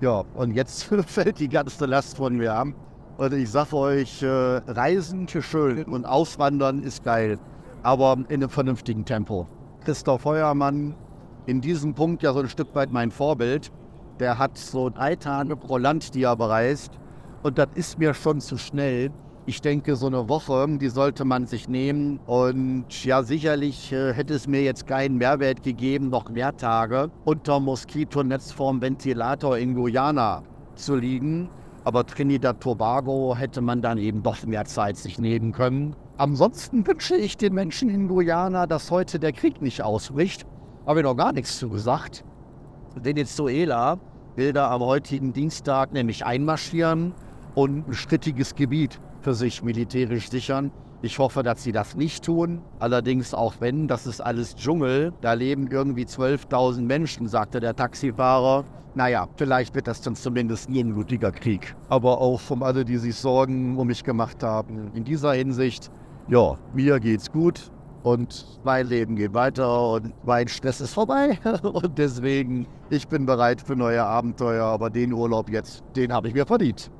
Ja, 0.00 0.24
und 0.34 0.54
jetzt 0.54 0.82
fällt 1.06 1.38
die 1.38 1.48
ganze 1.48 1.86
Last 1.86 2.16
von 2.16 2.36
mir 2.36 2.52
an. 2.52 2.74
Und 3.16 3.32
ich 3.32 3.48
sag 3.48 3.72
euch, 3.72 4.24
äh, 4.24 4.26
Reisen 4.26 5.28
ist 5.28 5.44
schön 5.44 5.84
und 5.84 6.04
Auswandern 6.04 6.82
ist 6.82 7.04
geil, 7.04 7.38
aber 7.82 8.18
in 8.28 8.42
einem 8.42 8.48
vernünftigen 8.48 9.04
Tempo. 9.04 9.46
Christoph 9.84 10.22
Feuermann, 10.22 10.94
in 11.46 11.60
diesem 11.60 11.94
Punkt 11.94 12.22
ja 12.22 12.32
so 12.32 12.40
ein 12.40 12.48
Stück 12.48 12.74
weit 12.74 12.92
mein 12.92 13.10
Vorbild. 13.10 13.72
Der 14.20 14.38
hat 14.38 14.58
so 14.58 14.90
drei 14.90 15.16
Tage 15.16 15.56
pro 15.56 15.78
Land, 15.78 16.14
die 16.14 16.24
er 16.24 16.36
bereist. 16.36 16.98
Und 17.42 17.56
das 17.56 17.68
ist 17.74 17.98
mir 17.98 18.14
schon 18.14 18.40
zu 18.40 18.58
schnell. 18.58 19.10
Ich 19.46 19.62
denke, 19.62 19.96
so 19.96 20.08
eine 20.08 20.28
Woche, 20.28 20.66
die 20.78 20.88
sollte 20.88 21.24
man 21.24 21.46
sich 21.46 21.68
nehmen. 21.68 22.20
Und 22.26 23.02
ja, 23.04 23.22
sicherlich 23.22 23.92
äh, 23.92 24.12
hätte 24.12 24.34
es 24.34 24.46
mir 24.46 24.62
jetzt 24.62 24.86
keinen 24.86 25.16
Mehrwert 25.16 25.62
gegeben, 25.62 26.10
noch 26.10 26.28
mehr 26.28 26.54
Tage 26.54 27.10
unter 27.24 27.58
Moskitonetz 27.58 28.52
vorm 28.52 28.82
Ventilator 28.82 29.56
in 29.56 29.74
Guyana 29.74 30.42
zu 30.74 30.96
liegen. 30.96 31.48
Aber 31.84 32.04
Trinidad 32.04 32.60
Tobago 32.60 33.34
hätte 33.34 33.62
man 33.62 33.80
dann 33.80 33.96
eben 33.96 34.22
doch 34.22 34.44
mehr 34.44 34.66
Zeit 34.66 34.98
sich 34.98 35.18
nehmen 35.18 35.52
können. 35.52 35.96
Ansonsten 36.18 36.84
wünsche 36.84 37.14
ich 37.14 37.36
den 37.36 37.54
Menschen 37.54 37.88
in 37.88 38.08
Guyana, 38.08 38.66
dass 38.66 38.90
heute 38.90 39.20
der 39.20 39.32
Krieg 39.32 39.62
nicht 39.62 39.82
ausbricht. 39.82 40.44
Habe 40.84 40.98
ich 40.98 41.04
noch 41.04 41.14
gar 41.14 41.32
nichts 41.32 41.60
zu 41.60 41.68
gesagt. 41.68 42.24
Venezuela 42.96 44.00
will 44.34 44.52
da 44.52 44.72
am 44.72 44.80
heutigen 44.80 45.32
Dienstag 45.32 45.92
nämlich 45.92 46.26
einmarschieren 46.26 47.14
und 47.54 47.88
ein 47.88 47.94
strittiges 47.94 48.56
Gebiet 48.56 48.98
für 49.20 49.32
sich 49.32 49.62
militärisch 49.62 50.28
sichern. 50.28 50.72
Ich 51.02 51.20
hoffe, 51.20 51.44
dass 51.44 51.62
sie 51.62 51.70
das 51.70 51.94
nicht 51.94 52.24
tun. 52.24 52.62
Allerdings 52.80 53.32
auch 53.32 53.54
wenn, 53.60 53.86
das 53.86 54.04
ist 54.08 54.20
alles 54.20 54.56
Dschungel. 54.56 55.12
Da 55.20 55.34
leben 55.34 55.68
irgendwie 55.68 56.04
12.000 56.04 56.80
Menschen, 56.80 57.28
sagte 57.28 57.60
der 57.60 57.76
Taxifahrer. 57.76 58.64
Naja, 58.96 59.28
vielleicht 59.36 59.76
wird 59.76 59.86
das 59.86 60.00
dann 60.00 60.16
zumindest 60.16 60.68
nie 60.68 60.80
ein 60.80 60.94
blutiger 60.94 61.30
Krieg. 61.30 61.76
Aber 61.88 62.20
auch 62.20 62.40
von 62.40 62.64
alle, 62.64 62.84
die 62.84 62.96
sich 62.96 63.14
Sorgen 63.14 63.78
um 63.78 63.86
mich 63.86 64.02
gemacht 64.02 64.42
haben. 64.42 64.90
In 64.94 65.04
dieser 65.04 65.34
Hinsicht, 65.34 65.92
ja, 66.28 66.58
mir 66.74 67.00
geht's 67.00 67.30
gut 67.32 67.70
und 68.02 68.60
mein 68.62 68.86
Leben 68.86 69.16
geht 69.16 69.34
weiter 69.34 69.92
und 69.92 70.12
mein 70.24 70.46
Stress 70.48 70.80
ist 70.80 70.94
vorbei. 70.94 71.38
Und 71.62 71.98
deswegen, 71.98 72.66
ich 72.90 73.08
bin 73.08 73.26
bereit 73.26 73.60
für 73.60 73.76
neue 73.76 74.04
Abenteuer, 74.04 74.64
aber 74.64 74.90
den 74.90 75.12
Urlaub 75.12 75.50
jetzt, 75.50 75.82
den 75.96 76.12
habe 76.12 76.28
ich 76.28 76.34
mir 76.34 76.46
verdient. 76.46 76.90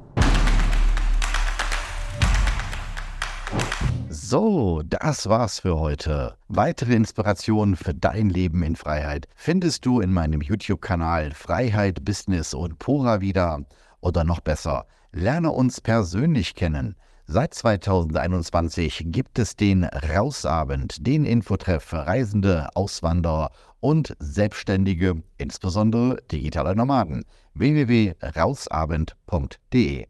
So, 4.11 4.83
das 4.85 5.29
war's 5.29 5.61
für 5.61 5.79
heute. 5.79 6.35
Weitere 6.49 6.95
Inspirationen 6.95 7.77
für 7.77 7.95
dein 7.95 8.29
Leben 8.29 8.63
in 8.63 8.77
Freiheit 8.77 9.29
findest 9.35 9.87
du 9.87 10.01
in 10.01 10.13
meinem 10.13 10.41
YouTube-Kanal 10.41 11.33
Freiheit, 11.33 12.05
Business 12.05 12.53
und 12.53 12.79
Pura 12.79 13.21
wieder. 13.21 13.61
Oder 14.01 14.25
noch 14.25 14.41
besser, 14.41 14.87
lerne 15.13 15.51
uns 15.51 15.81
persönlich 15.81 16.55
kennen. 16.55 16.97
Seit 17.31 17.53
2021 17.53 19.05
gibt 19.09 19.39
es 19.39 19.55
den 19.55 19.85
Rausabend, 19.85 21.07
den 21.07 21.27
Infotreff 21.27 21.85
für 21.85 22.07
Reisende, 22.07 22.71
Auswanderer 22.75 23.51
und 23.81 24.17
Selbstständige, 24.19 25.23
insbesondere 25.37 26.23
digitale 26.33 26.75
Nomaden. 26.75 27.27
www.rausabend.de 27.53 30.07